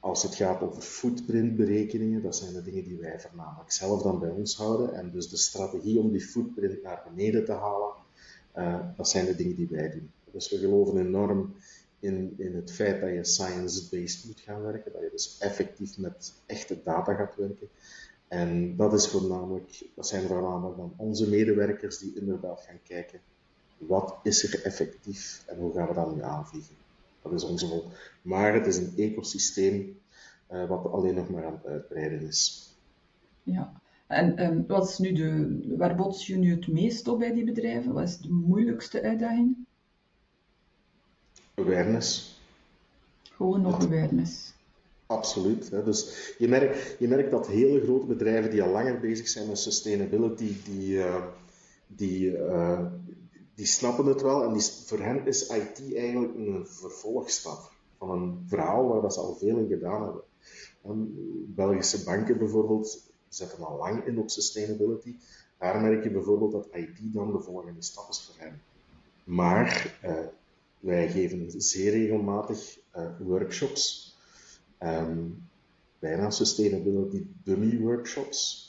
als 0.00 0.22
het 0.22 0.34
gaat 0.34 0.62
over 0.62 0.82
footprintberekeningen, 0.82 2.22
dat 2.22 2.36
zijn 2.36 2.52
de 2.52 2.62
dingen 2.62 2.84
die 2.84 2.96
wij 2.96 3.20
voornamelijk 3.20 3.72
zelf 3.72 4.02
dan 4.02 4.18
bij 4.18 4.30
ons 4.30 4.56
houden. 4.56 4.94
En 4.94 5.10
dus 5.10 5.28
de 5.28 5.36
strategie 5.36 5.98
om 5.98 6.10
die 6.10 6.20
footprint 6.20 6.82
naar 6.82 7.02
beneden 7.14 7.44
te 7.44 7.52
halen, 7.52 7.94
uh, 8.56 8.80
dat 8.96 9.08
zijn 9.08 9.26
de 9.26 9.34
dingen 9.34 9.56
die 9.56 9.68
wij 9.70 9.90
doen. 9.90 10.10
Dus 10.30 10.50
we 10.50 10.58
geloven 10.58 10.98
enorm 10.98 11.54
in, 12.00 12.34
in 12.36 12.54
het 12.54 12.72
feit 12.72 13.00
dat 13.00 13.10
je 13.10 13.24
science-based 13.24 14.24
moet 14.26 14.40
gaan 14.40 14.62
werken, 14.62 14.92
dat 14.92 15.02
je 15.02 15.10
dus 15.10 15.36
effectief 15.38 15.98
met 15.98 16.32
echte 16.46 16.80
data 16.84 17.14
gaat 17.14 17.36
werken. 17.36 17.68
En 18.28 18.76
dat, 18.76 18.92
is 18.92 19.08
voornamelijk, 19.08 19.86
dat 19.94 20.06
zijn 20.06 20.26
voornamelijk 20.26 20.76
dan 20.76 20.92
onze 20.96 21.28
medewerkers 21.28 21.98
die 21.98 22.12
inderdaad 22.16 22.64
gaan 22.66 22.80
kijken, 22.82 23.20
wat 23.78 24.14
is 24.22 24.42
er 24.42 24.64
effectief 24.64 25.42
en 25.46 25.58
hoe 25.58 25.72
gaan 25.72 25.88
we 25.88 25.94
dat 25.94 26.14
nu 26.14 26.22
aanvliegen. 26.22 26.85
Dat 27.30 27.42
is 27.42 27.48
onze 27.48 27.66
rol. 27.66 27.84
Maar 28.22 28.54
het 28.54 28.66
is 28.66 28.76
een 28.76 28.92
ecosysteem 28.96 29.98
uh, 30.52 30.68
wat 30.68 30.92
alleen 30.92 31.14
nog 31.14 31.30
maar 31.30 31.44
aan 31.44 31.52
het 31.62 31.66
uitbreiden 31.66 32.20
is. 32.20 32.70
Ja, 33.42 33.72
en 34.06 34.44
um, 34.44 34.64
wat 34.66 34.88
is 34.88 34.98
nu 34.98 35.12
de, 35.12 35.58
waar 35.76 35.94
bots 35.94 36.26
je 36.26 36.36
nu 36.36 36.50
het 36.50 36.68
meest 36.68 37.08
op 37.08 37.18
bij 37.18 37.32
die 37.32 37.44
bedrijven? 37.44 37.92
Wat 37.92 38.02
is 38.02 38.18
de 38.18 38.32
moeilijkste 38.32 39.02
uitdaging? 39.02 39.56
Awareness. 41.54 42.40
Gewoon 43.22 43.60
nog 43.60 43.84
awareness. 43.84 44.54
Absoluut. 45.06 45.70
Hè. 45.70 45.84
Dus 45.84 46.34
je 46.38 46.48
merkt, 46.48 46.96
je 46.98 47.08
merkt 47.08 47.30
dat 47.30 47.46
hele 47.46 47.80
grote 47.80 48.06
bedrijven 48.06 48.50
die 48.50 48.62
al 48.62 48.70
langer 48.70 49.00
bezig 49.00 49.28
zijn 49.28 49.48
met 49.48 49.58
sustainability, 49.58 50.52
die, 50.64 50.92
uh, 50.92 51.24
die, 51.86 52.30
uh, 52.30 52.80
die 53.56 53.66
snappen 53.66 54.06
het 54.06 54.22
wel 54.22 54.42
en 54.42 54.60
voor 54.62 54.98
hen 54.98 55.26
is 55.26 55.48
IT 55.48 55.94
eigenlijk 55.94 56.34
een 56.34 56.66
vervolgstap 56.66 57.72
van 57.98 58.10
een 58.10 58.44
verhaal 58.46 58.86
waar 58.86 59.12
ze 59.12 59.20
al 59.20 59.34
veel 59.34 59.56
in 59.56 59.68
gedaan 59.68 60.02
hebben. 60.02 60.22
En 60.82 61.14
Belgische 61.54 62.04
banken 62.04 62.38
bijvoorbeeld 62.38 63.10
zetten 63.28 63.64
al 63.64 63.76
lang 63.76 64.04
in 64.04 64.18
op 64.18 64.30
sustainability. 64.30 65.16
Daar 65.58 65.80
merk 65.80 66.02
je 66.02 66.10
bijvoorbeeld 66.10 66.52
dat 66.52 66.68
IT 66.72 66.98
dan 67.00 67.32
de 67.32 67.40
volgende 67.40 67.82
stap 67.82 68.08
is 68.08 68.22
voor 68.22 68.44
hen. 68.44 68.62
Maar 69.24 69.98
uh, 70.04 70.18
wij 70.80 71.10
geven 71.10 71.60
zeer 71.60 71.90
regelmatig 71.90 72.78
uh, 72.96 73.10
workshops, 73.18 74.14
um, 74.80 75.48
bijna 75.98 76.30
sustainability 76.30 77.26
dummy 77.42 77.78
workshops, 77.78 78.65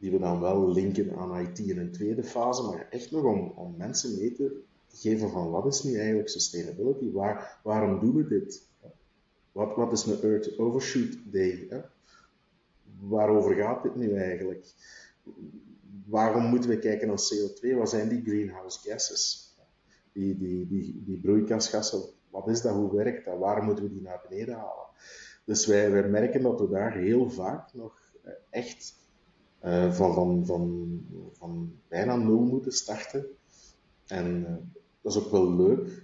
die 0.00 0.10
we 0.10 0.18
dan 0.18 0.40
wel 0.40 0.72
linken 0.72 1.16
aan 1.16 1.40
IT 1.40 1.58
in 1.58 1.78
een 1.78 1.92
tweede 1.92 2.24
fase, 2.24 2.62
maar 2.62 2.86
echt 2.90 3.10
nog 3.10 3.24
om, 3.24 3.52
om 3.56 3.74
mensen 3.76 4.18
mee 4.18 4.32
te 4.32 4.60
geven 4.92 5.30
van 5.30 5.50
wat 5.50 5.66
is 5.66 5.82
nu 5.82 5.96
eigenlijk 5.98 6.28
sustainability, 6.28 7.12
Waar, 7.12 7.60
waarom 7.62 8.00
doen 8.00 8.14
we 8.14 8.26
dit? 8.26 8.68
Wat, 9.52 9.76
wat 9.76 9.92
is 9.92 10.04
een 10.04 10.22
Earth 10.22 10.58
Overshoot 10.58 11.16
Day? 11.24 11.66
Hè? 11.68 11.80
Waarover 13.00 13.54
gaat 13.54 13.82
dit 13.82 13.96
nu 13.96 14.14
eigenlijk? 14.14 14.66
waarom 16.10 16.44
moeten 16.44 16.70
we 16.70 16.78
kijken 16.78 17.08
naar 17.08 17.18
CO2? 17.34 17.76
Wat 17.76 17.90
zijn 17.90 18.08
die 18.08 18.22
greenhouse 18.22 18.90
gases? 18.90 19.54
Die, 20.12 20.38
die, 20.38 20.66
die, 20.66 21.02
die 21.06 21.20
broeikasgassen, 21.20 22.02
wat 22.30 22.48
is 22.48 22.60
dat? 22.60 22.74
Hoe 22.74 22.96
werkt 22.96 23.24
dat? 23.24 23.38
Waar 23.38 23.62
moeten 23.62 23.84
we 23.84 23.90
die 23.90 24.02
naar 24.02 24.24
beneden 24.28 24.54
halen? 24.54 24.86
Dus 25.44 25.66
wij, 25.66 25.90
wij 25.90 26.08
merken 26.08 26.42
dat 26.42 26.60
we 26.60 26.68
daar 26.68 26.96
heel 26.96 27.30
vaak 27.30 27.74
nog 27.74 28.12
eh, 28.22 28.32
echt 28.50 28.94
uh, 29.64 29.92
van, 29.92 30.14
van, 30.14 30.46
van, 30.46 31.00
van 31.32 31.72
bijna 31.88 32.16
nul 32.16 32.40
moeten 32.40 32.72
starten. 32.72 33.26
En 34.06 34.40
uh, 34.40 34.54
dat 35.00 35.12
is 35.12 35.18
ook 35.18 35.30
wel 35.30 35.56
leuk, 35.56 36.02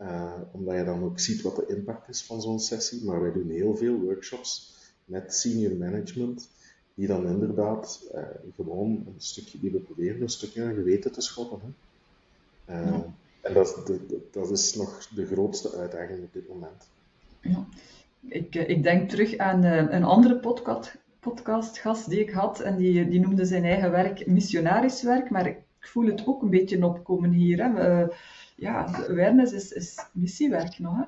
uh, 0.00 0.32
omdat 0.52 0.76
je 0.76 0.84
dan 0.84 1.02
ook 1.02 1.20
ziet 1.20 1.42
wat 1.42 1.56
de 1.56 1.66
impact 1.66 2.08
is 2.08 2.24
van 2.24 2.42
zo'n 2.42 2.60
sessie. 2.60 3.04
Maar 3.04 3.20
wij 3.20 3.32
doen 3.32 3.48
heel 3.48 3.76
veel 3.76 4.00
workshops 4.00 4.74
met 5.04 5.34
senior 5.34 5.76
management, 5.76 6.48
die 6.94 7.06
dan 7.06 7.26
inderdaad 7.26 8.10
gewoon 8.54 8.90
een 8.90 9.14
stukje, 9.16 9.60
die 9.60 9.70
we 9.70 9.78
proberen 9.78 10.22
een 10.22 10.28
stukje 10.28 10.64
naar 10.64 10.74
geweten 10.74 11.12
te 11.12 11.20
schoppen. 11.20 11.60
Hè. 12.64 12.80
Ja. 12.80 13.14
En 13.40 13.54
dat, 13.54 13.82
dat, 13.86 13.98
dat 14.30 14.50
is 14.50 14.74
nog 14.74 15.08
de 15.08 15.26
grootste 15.26 15.76
uitdaging 15.76 16.22
op 16.22 16.32
dit 16.32 16.48
moment. 16.48 16.88
Ja. 17.40 17.66
Ik, 18.28 18.54
ik 18.54 18.82
denk 18.82 19.10
terug 19.10 19.36
aan 19.36 19.62
een 19.64 20.04
andere 20.04 20.36
podcast, 20.36 20.94
podcastgast 21.24 22.08
die 22.08 22.20
ik 22.20 22.30
had 22.30 22.60
en 22.60 22.76
die, 22.76 23.08
die 23.08 23.20
noemde 23.20 23.44
zijn 23.44 23.64
eigen 23.64 23.90
werk 23.90 24.26
missionariswerk, 24.26 25.30
maar 25.30 25.46
ik 25.46 25.58
voel 25.80 26.06
het 26.06 26.26
ook 26.26 26.42
een 26.42 26.50
beetje 26.50 26.84
opkomen 26.84 27.30
hier. 27.30 27.58
Hè. 27.62 28.06
Ja, 28.56 28.84
awareness 28.86 29.52
is, 29.52 29.72
is 29.72 29.98
missiewerk 30.12 30.78
nog. 30.78 30.96
Hè? 30.96 31.04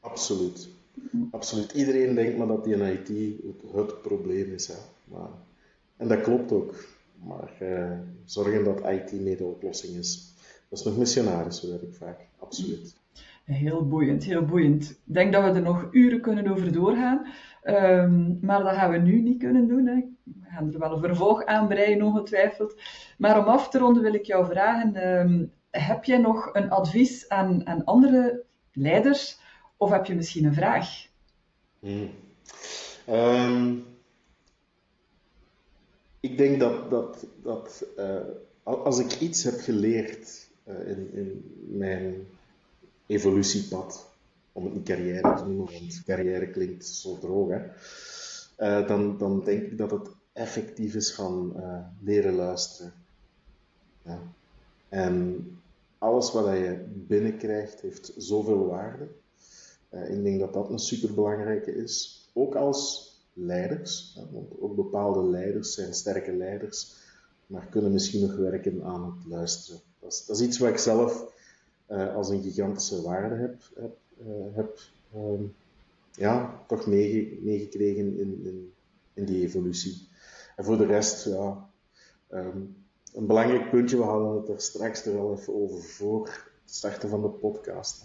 Absoluut. 0.00 0.68
Absoluut. 1.30 1.72
Iedereen 1.72 2.14
denkt 2.14 2.38
maar 2.38 2.46
dat 2.46 2.64
die 2.64 2.74
in 2.74 2.80
IT 2.80 3.08
het, 3.74 4.02
probleem 4.02 4.52
is. 4.52 4.66
Hè. 4.66 4.74
Maar, 5.04 5.30
en 5.96 6.08
dat 6.08 6.20
klopt 6.20 6.52
ook. 6.52 6.84
Maar 7.24 7.52
uh, 7.62 7.98
zorgen 8.24 8.64
dat 8.64 8.86
IT 8.86 9.12
mee 9.12 9.36
de 9.36 9.44
oplossing 9.44 9.96
is. 9.96 10.34
Dat 10.68 10.78
is 10.78 10.84
nog 10.84 10.96
missionariswerk 10.96 11.94
vaak. 11.94 12.20
Absoluut. 12.38 12.96
Heel 13.46 13.88
boeiend, 13.88 14.24
heel 14.24 14.44
boeiend. 14.44 14.90
Ik 14.90 15.14
denk 15.14 15.32
dat 15.32 15.44
we 15.44 15.50
er 15.50 15.62
nog 15.62 15.88
uren 15.90 16.20
kunnen 16.20 16.48
over 16.48 16.72
doorgaan. 16.72 17.26
Um, 17.64 18.38
maar 18.40 18.62
dat 18.62 18.74
gaan 18.74 18.90
we 18.90 18.98
nu 18.98 19.20
niet 19.20 19.38
kunnen 19.38 19.68
doen. 19.68 19.86
Hè. 19.86 19.94
We 20.22 20.48
gaan 20.48 20.72
er 20.72 20.78
wel 20.78 20.92
een 20.92 21.00
vervolg 21.00 21.44
aan 21.44 21.68
breien, 21.68 22.02
ongetwijfeld. 22.02 22.80
Maar 23.18 23.38
om 23.38 23.44
af 23.44 23.68
te 23.68 23.78
ronden 23.78 24.02
wil 24.02 24.14
ik 24.14 24.24
jou 24.24 24.46
vragen: 24.46 25.08
um, 25.18 25.52
heb 25.70 26.04
jij 26.04 26.18
nog 26.18 26.50
een 26.52 26.70
advies 26.70 27.28
aan, 27.28 27.84
andere 27.84 28.42
leiders? 28.72 29.38
Of 29.76 29.90
heb 29.90 30.06
je 30.06 30.14
misschien 30.14 30.44
een 30.44 30.54
vraag? 30.54 31.06
Hmm. 31.78 32.10
Um, 33.10 33.84
ik 36.20 36.38
denk 36.38 36.60
dat, 36.60 36.90
dat, 36.90 37.26
dat 37.42 37.86
uh, 37.98 38.20
als 38.62 38.98
ik 38.98 39.20
iets 39.20 39.44
heb 39.44 39.60
geleerd 39.60 40.48
uh, 40.68 40.88
in, 40.88 41.10
in 41.12 41.54
mijn 41.66 42.26
evolutiepad, 43.06 44.10
om 44.52 44.64
het 44.64 44.74
niet 44.74 44.84
carrière 44.84 45.36
te 45.36 45.44
noemen, 45.44 45.72
want 45.72 46.02
carrière 46.04 46.50
klinkt 46.50 46.86
zo 46.86 47.18
droog, 47.18 47.48
hè, 47.48 47.60
uh, 48.58 48.88
dan, 48.88 49.18
dan 49.18 49.44
denk 49.44 49.62
ik 49.62 49.78
dat 49.78 49.90
het 49.90 50.08
effectief 50.32 50.94
is 50.94 51.14
van 51.14 51.52
uh, 51.56 51.78
leren 52.00 52.34
luisteren. 52.34 52.92
Ja. 54.02 54.18
En 54.88 55.46
alles 55.98 56.32
wat 56.32 56.46
je 56.46 56.84
binnenkrijgt 57.06 57.80
heeft 57.80 58.12
zoveel 58.16 58.66
waarde. 58.66 59.08
Uh, 59.90 60.10
ik 60.10 60.22
denk 60.22 60.40
dat 60.40 60.52
dat 60.52 60.70
een 60.70 60.78
superbelangrijke 60.78 61.74
is. 61.76 62.28
Ook 62.32 62.54
als 62.54 63.10
leiders, 63.32 64.20
want 64.32 64.60
ook 64.60 64.76
bepaalde 64.76 65.28
leiders 65.28 65.74
zijn 65.74 65.94
sterke 65.94 66.32
leiders, 66.32 66.94
maar 67.46 67.66
kunnen 67.66 67.92
misschien 67.92 68.20
nog 68.20 68.36
werken 68.36 68.84
aan 68.84 69.04
het 69.04 69.26
luisteren. 69.26 69.80
Dat 70.00 70.12
is, 70.12 70.24
dat 70.26 70.36
is 70.36 70.46
iets 70.46 70.58
wat 70.58 70.68
ik 70.68 70.78
zelf 70.78 71.34
als 71.86 72.28
een 72.28 72.42
gigantische 72.42 73.02
waarde 73.02 73.34
heb, 73.34 73.56
heb 73.74 73.96
eh, 74.18 74.54
heb 74.54 74.78
ehm, 75.12 75.44
ja, 76.12 76.64
toch 76.66 76.86
meegekregen 76.86 78.18
in, 78.18 78.44
in, 78.44 78.72
in, 79.14 79.24
die 79.24 79.42
evolutie. 79.42 80.08
En 80.56 80.64
voor 80.64 80.78
de 80.78 80.86
rest, 80.86 81.24
ja, 81.24 81.70
ehm, 82.28 82.60
een 83.14 83.26
belangrijk 83.26 83.70
puntje, 83.70 83.96
we 83.96 84.02
hadden 84.02 84.36
het 84.36 84.48
er 84.48 84.60
straks 84.60 85.04
er 85.04 85.18
al 85.18 85.32
even 85.32 85.54
over 85.54 85.82
voor 85.82 86.26
het 86.62 86.74
starten 86.74 87.08
van 87.08 87.22
de 87.22 87.28
podcast. 87.28 88.04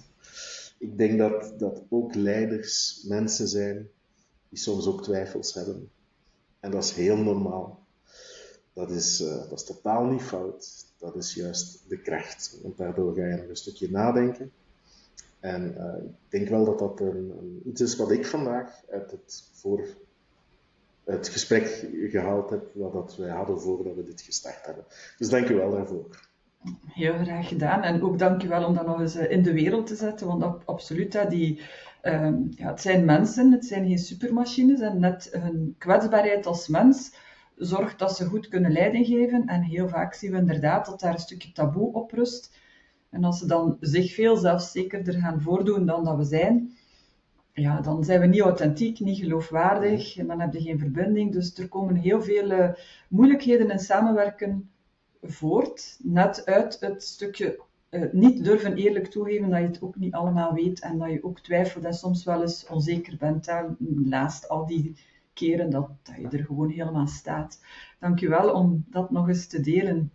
Ik 0.77 0.97
denk 0.97 1.17
dat, 1.17 1.59
dat 1.59 1.81
ook 1.89 2.15
leiders 2.15 3.03
mensen 3.07 3.47
zijn 3.47 3.89
die 4.49 4.59
soms 4.59 4.87
ook 4.87 5.03
twijfels 5.03 5.53
hebben. 5.53 5.91
En 6.59 6.71
dat 6.71 6.83
is 6.83 6.91
heel 6.91 7.17
normaal. 7.17 7.85
Dat 8.73 8.91
is, 8.91 9.21
uh, 9.21 9.49
dat 9.49 9.59
is 9.59 9.63
totaal 9.63 10.05
niet 10.05 10.21
fout. 10.21 10.85
Dat 11.01 11.15
is 11.15 11.33
juist 11.33 11.89
de 11.89 11.97
kracht. 11.97 12.59
Want 12.61 12.77
daardoor 12.77 13.15
ga 13.15 13.25
je 13.25 13.35
nog 13.35 13.49
een 13.49 13.55
stukje 13.55 13.91
nadenken. 13.91 14.51
En 15.39 15.75
uh, 15.77 16.03
ik 16.03 16.29
denk 16.29 16.49
wel 16.49 16.65
dat 16.65 16.79
dat 16.79 16.99
een, 16.99 17.61
iets 17.65 17.81
is 17.81 17.95
wat 17.95 18.11
ik 18.11 18.25
vandaag 18.25 18.81
uit 18.91 19.11
het, 19.11 19.49
voor 19.53 19.87
het 21.03 21.27
gesprek 21.27 21.87
gehaald 22.09 22.49
heb, 22.49 22.71
wat 22.73 22.93
dat 22.93 23.15
wij 23.15 23.29
hadden 23.29 23.61
voordat 23.61 23.95
we 23.95 24.03
dit 24.03 24.21
gestart 24.21 24.65
hebben. 24.65 24.85
Dus 25.17 25.29
dank 25.29 25.49
u 25.49 25.55
wel 25.55 25.71
daarvoor. 25.71 26.29
Heel 26.85 27.13
graag 27.13 27.47
gedaan. 27.47 27.81
En 27.81 28.01
ook 28.01 28.19
dank 28.19 28.43
u 28.43 28.47
wel 28.47 28.65
om 28.65 28.73
dat 28.73 28.85
nog 28.85 28.99
eens 28.99 29.15
eh, 29.15 29.31
in 29.31 29.43
de 29.43 29.53
wereld 29.53 29.87
te 29.87 29.95
zetten, 29.95 30.27
want 30.27 30.65
absoluut, 30.65 31.29
die, 31.29 31.59
uh, 32.03 32.33
ja, 32.49 32.67
het 32.67 32.81
zijn 32.81 33.05
mensen, 33.05 33.51
het 33.51 33.65
zijn 33.65 33.87
geen 33.87 33.99
supermachines 33.99 34.79
en 34.79 34.99
net 34.99 35.29
hun 35.31 35.75
kwetsbaarheid 35.77 36.45
als 36.45 36.67
mens 36.67 37.13
zorgt 37.63 37.99
dat 37.99 38.15
ze 38.15 38.25
goed 38.25 38.47
kunnen 38.47 38.71
leiding 38.71 39.05
geven. 39.05 39.45
En 39.45 39.61
heel 39.61 39.87
vaak 39.87 40.13
zien 40.13 40.31
we 40.31 40.37
inderdaad 40.37 40.85
dat 40.85 40.99
daar 40.99 41.13
een 41.13 41.19
stukje 41.19 41.51
taboe 41.51 41.93
op 41.93 42.11
rust. 42.11 42.57
En 43.09 43.23
als 43.23 43.39
ze 43.39 43.47
dan 43.47 43.77
zich 43.79 44.13
veel 44.13 44.37
zelfzekerder 44.37 45.13
gaan 45.13 45.41
voordoen 45.41 45.85
dan 45.85 46.03
dat 46.03 46.17
we 46.17 46.23
zijn, 46.23 46.71
ja, 47.53 47.81
dan 47.81 48.03
zijn 48.03 48.19
we 48.19 48.25
niet 48.25 48.41
authentiek, 48.41 48.99
niet 48.99 49.17
geloofwaardig 49.17 50.17
en 50.17 50.27
dan 50.27 50.39
heb 50.39 50.53
je 50.53 50.61
geen 50.61 50.79
verbinding. 50.79 51.31
Dus 51.31 51.57
er 51.57 51.67
komen 51.67 51.95
heel 51.95 52.21
veel 52.21 52.75
moeilijkheden 53.07 53.69
in 53.69 53.79
samenwerken 53.79 54.69
voort, 55.21 55.99
net 56.03 56.45
uit 56.45 56.77
het 56.79 57.03
stukje 57.03 57.59
uh, 57.91 58.11
niet 58.11 58.43
durven 58.43 58.75
eerlijk 58.75 59.07
toegeven 59.07 59.49
dat 59.49 59.59
je 59.59 59.65
het 59.65 59.81
ook 59.81 59.95
niet 59.95 60.13
allemaal 60.13 60.53
weet 60.53 60.79
en 60.79 60.97
dat 60.97 61.11
je 61.11 61.23
ook 61.23 61.39
twijfelt 61.39 61.85
en 61.85 61.93
soms 61.93 62.23
wel 62.23 62.41
eens 62.41 62.67
onzeker 62.67 63.17
bent. 63.17 63.51
Naast 63.79 64.49
al 64.49 64.65
die 64.65 64.95
keren 65.33 65.69
dat, 65.69 65.89
je 66.17 66.37
er 66.37 66.45
gewoon 66.45 66.69
helemaal 66.69 67.07
staat. 67.07 67.59
Dank 67.99 68.19
wel 68.19 68.53
om 68.53 68.85
dat 68.89 69.11
nog 69.11 69.27
eens 69.27 69.47
te 69.47 69.61
delen. 69.61 70.11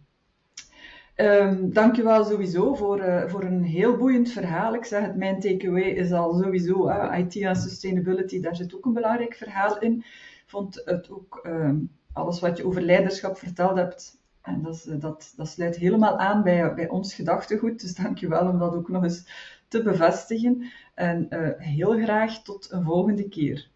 Um, 1.17 1.73
dankjewel 1.73 2.25
sowieso 2.25 2.75
voor, 2.75 2.99
uh, 2.99 3.29
voor 3.29 3.45
een 3.45 3.63
heel 3.63 3.97
boeiend 3.97 4.31
verhaal. 4.31 4.75
Ik 4.75 4.85
zeg 4.85 5.03
het, 5.03 5.17
mijn 5.17 5.41
takeaway 5.41 5.83
is 5.83 6.13
al 6.13 6.35
sowieso 6.35 6.89
uh, 6.89 7.19
IT 7.19 7.37
en 7.37 7.57
sustainability, 7.57 8.41
daar 8.41 8.57
zit 8.57 8.75
ook 8.75 8.85
een 8.85 8.93
belangrijk 8.93 9.35
verhaal 9.35 9.79
in. 9.79 9.97
Ik 9.97 10.45
vond 10.47 10.83
het 10.85 11.11
ook, 11.11 11.41
um, 11.47 11.91
alles 12.13 12.41
wat 12.41 12.57
je 12.57 12.67
over 12.67 12.83
leiderschap 12.83 13.39
verteld 13.39 13.77
hebt, 13.77 14.21
en 14.43 14.63
dat, 14.63 14.87
dat, 14.99 15.33
dat 15.37 15.49
sluit 15.49 15.77
helemaal 15.77 16.19
aan 16.19 16.43
bij, 16.43 16.75
bij 16.75 16.89
ons 16.89 17.15
gedachtegoed. 17.15 17.81
Dus 17.81 17.95
dankjewel 17.95 18.49
om 18.49 18.59
dat 18.59 18.75
ook 18.75 18.89
nog 18.89 19.03
eens 19.03 19.27
te 19.69 19.83
bevestigen. 19.83 20.65
En 20.95 21.27
heel 21.59 22.03
graag 22.03 22.43
tot 22.43 22.73
een 22.73 22.85
volgende 22.85 23.29
keer. 23.29 23.71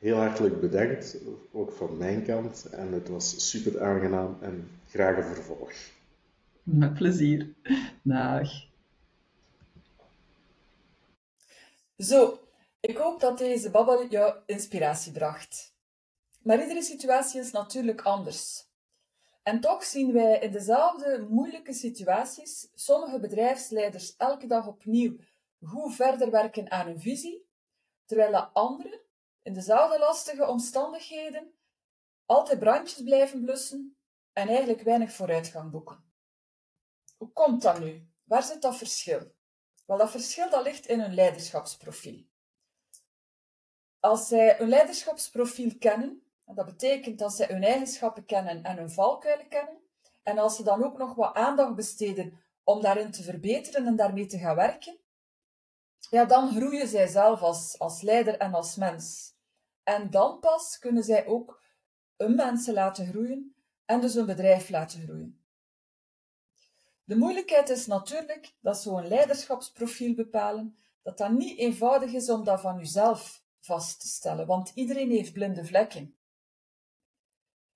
Heel 0.00 0.16
hartelijk 0.16 0.60
bedankt, 0.60 1.16
ook 1.52 1.72
van 1.72 1.96
mijn 1.96 2.24
kant. 2.24 2.64
En 2.64 2.92
het 2.92 3.08
was 3.08 3.50
super 3.50 3.82
aangenaam 3.82 4.38
en 4.40 4.80
graag 4.88 5.16
een 5.16 5.34
vervolg. 5.34 5.72
Met 6.62 6.94
plezier. 6.94 7.54
Dag. 8.02 8.50
Zo, 11.98 12.38
ik 12.80 12.96
hoop 12.96 13.20
dat 13.20 13.38
deze 13.38 13.70
babbel 13.70 14.06
jou 14.06 14.34
inspiratie 14.46 15.12
bracht. 15.12 15.74
Maar 16.42 16.60
iedere 16.62 16.82
situatie 16.82 17.40
is 17.40 17.50
natuurlijk 17.50 18.00
anders. 18.00 18.68
En 19.42 19.60
toch 19.60 19.84
zien 19.84 20.12
wij 20.12 20.38
in 20.38 20.50
dezelfde 20.50 21.26
moeilijke 21.28 21.72
situaties 21.72 22.70
sommige 22.74 23.20
bedrijfsleiders 23.20 24.16
elke 24.16 24.46
dag 24.46 24.66
opnieuw 24.66 25.16
goed 25.62 25.94
verder 25.94 26.30
werken 26.30 26.70
aan 26.70 26.86
hun 26.86 27.00
visie, 27.00 27.46
terwijl 28.04 28.30
de 28.30 28.44
anderen 28.44 29.00
in 29.42 29.52
dezelfde 29.52 29.98
lastige 29.98 30.46
omstandigheden 30.46 31.54
altijd 32.26 32.58
brandjes 32.58 33.02
blijven 33.02 33.40
blussen 33.40 33.96
en 34.32 34.48
eigenlijk 34.48 34.82
weinig 34.82 35.12
vooruitgang 35.12 35.70
boeken. 35.70 36.12
Hoe 37.16 37.32
komt 37.32 37.62
dat 37.62 37.80
nu? 37.80 38.08
Waar 38.24 38.42
zit 38.42 38.62
dat 38.62 38.76
verschil? 38.76 39.34
Wel, 39.86 39.98
dat 39.98 40.10
verschil 40.10 40.50
dat 40.50 40.62
ligt 40.62 40.86
in 40.86 41.00
hun 41.00 41.14
leiderschapsprofiel. 41.14 42.24
Als 44.00 44.28
zij 44.28 44.56
hun 44.56 44.68
leiderschapsprofiel 44.68 45.78
kennen, 45.78 46.22
dat 46.44 46.66
betekent 46.66 47.18
dat 47.18 47.32
zij 47.32 47.46
hun 47.46 47.62
eigenschappen 47.62 48.24
kennen 48.24 48.62
en 48.62 48.76
hun 48.76 48.90
valkuilen 48.90 49.48
kennen, 49.48 49.80
en 50.22 50.38
als 50.38 50.56
ze 50.56 50.62
dan 50.62 50.84
ook 50.84 50.98
nog 50.98 51.14
wat 51.14 51.34
aandacht 51.34 51.74
besteden 51.74 52.40
om 52.64 52.82
daarin 52.82 53.10
te 53.10 53.22
verbeteren 53.22 53.86
en 53.86 53.96
daarmee 53.96 54.26
te 54.26 54.38
gaan 54.38 54.56
werken, 54.56 54.99
ja, 56.10 56.24
dan 56.24 56.54
groeien 56.54 56.88
zij 56.88 57.06
zelf 57.06 57.42
als, 57.42 57.78
als 57.78 58.02
leider 58.02 58.38
en 58.38 58.54
als 58.54 58.76
mens. 58.76 59.34
En 59.82 60.10
dan 60.10 60.40
pas 60.40 60.78
kunnen 60.78 61.04
zij 61.04 61.26
ook 61.26 61.62
hun 62.16 62.34
mensen 62.34 62.74
laten 62.74 63.06
groeien 63.06 63.54
en 63.84 64.00
dus 64.00 64.14
een 64.14 64.26
bedrijf 64.26 64.68
laten 64.68 65.02
groeien. 65.02 65.44
De 67.04 67.16
moeilijkheid 67.16 67.68
is 67.68 67.86
natuurlijk 67.86 68.54
dat 68.60 68.80
zo'n 68.80 69.08
leiderschapsprofiel 69.08 70.14
bepalen, 70.14 70.76
dat 71.02 71.18
dat 71.18 71.30
niet 71.30 71.58
eenvoudig 71.58 72.12
is 72.12 72.30
om 72.30 72.44
dat 72.44 72.60
van 72.60 72.80
uzelf 72.80 73.44
vast 73.60 74.00
te 74.00 74.08
stellen, 74.08 74.46
want 74.46 74.72
iedereen 74.74 75.10
heeft 75.10 75.32
blinde 75.32 75.64
vlekken. 75.64 76.14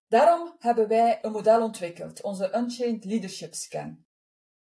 Daarom 0.08 0.56
hebben 0.58 0.88
wij 0.88 1.18
een 1.22 1.32
model 1.32 1.62
ontwikkeld, 1.62 2.22
onze 2.22 2.56
Unchained 2.56 3.04
Leadership 3.04 3.54
Scan. 3.54 4.04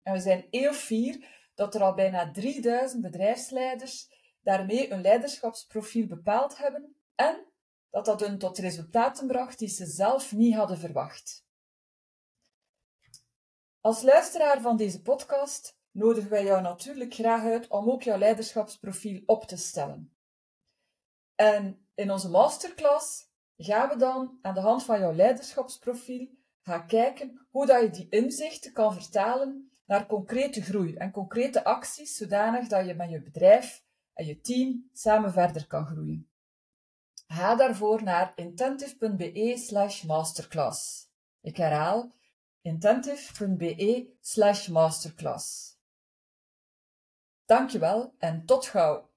En 0.04 0.14
we 0.14 0.20
zijn 0.20 0.48
heel 0.52 0.74
fier 0.74 1.39
dat 1.60 1.76
er 1.76 1.84
al 1.84 1.94
bijna 1.94 2.32
3000 2.32 3.02
bedrijfsleiders 3.02 4.10
daarmee 4.42 4.92
een 4.92 5.02
leiderschapsprofiel 5.02 6.08
bepaald 6.08 6.58
hebben 6.58 6.96
en 7.16 7.46
dat 7.90 8.06
dat 8.06 8.20
hun 8.20 8.38
tot 8.38 8.58
resultaten 8.58 9.28
bracht 9.28 9.60
die 9.60 9.68
ze 9.68 9.86
zelf 9.86 10.32
niet 10.32 10.56
hadden 10.56 10.78
verwacht. 10.78 11.46
Als 13.82 14.02
luisteraar 14.02 14.62
van 14.62 14.78
deze 14.78 15.02
podcast 15.02 15.78
nodigen 15.92 16.30
wij 16.30 16.44
jou 16.44 16.62
natuurlijk 16.62 17.14
graag 17.14 17.44
uit 17.44 17.68
om 17.68 17.90
ook 17.90 18.04
jouw 18.04 18.18
leiderschapsprofiel 18.18 19.24
op 19.26 19.44
te 19.44 19.58
stellen. 19.58 20.18
En 21.36 21.88
in 21.96 22.12
onze 22.12 22.30
masterclass 22.30 23.30
gaan 23.58 23.90
we 23.90 23.96
dan 23.96 24.40
aan 24.42 24.54
de 24.54 24.60
hand 24.60 24.84
van 24.84 25.00
jouw 25.00 25.14
leiderschapsprofiel 25.14 26.28
gaan 26.62 26.88
kijken 26.88 27.48
hoe 27.50 27.66
dat 27.66 27.82
je 27.82 27.90
die 27.90 28.10
inzichten 28.10 28.74
kan 28.74 28.94
vertalen 28.94 29.70
naar 29.90 30.06
concrete 30.06 30.62
groei 30.62 30.96
en 30.96 31.12
concrete 31.12 31.64
acties, 31.64 32.18
zodanig 32.18 32.68
dat 32.68 32.86
je 32.86 32.94
met 32.94 33.10
je 33.10 33.22
bedrijf 33.22 33.84
en 34.14 34.26
je 34.26 34.42
team 34.42 34.90
samen 34.94 35.32
verder 35.32 35.68
kan 35.68 35.86
groeien. 35.86 36.30
Ga 37.28 37.56
daarvoor 37.56 38.04
naar 38.04 38.34
intentive.be 38.36 39.54
slash 39.58 40.04
masterclass. 40.04 41.10
Ik 41.42 41.58
herhaal 41.58 42.12
intentive.be 42.62 44.14
slash 44.22 44.68
masterclass. 44.68 45.78
Dankjewel 47.46 48.14
en 48.18 48.46
tot 48.46 48.66
gauw! 48.66 49.09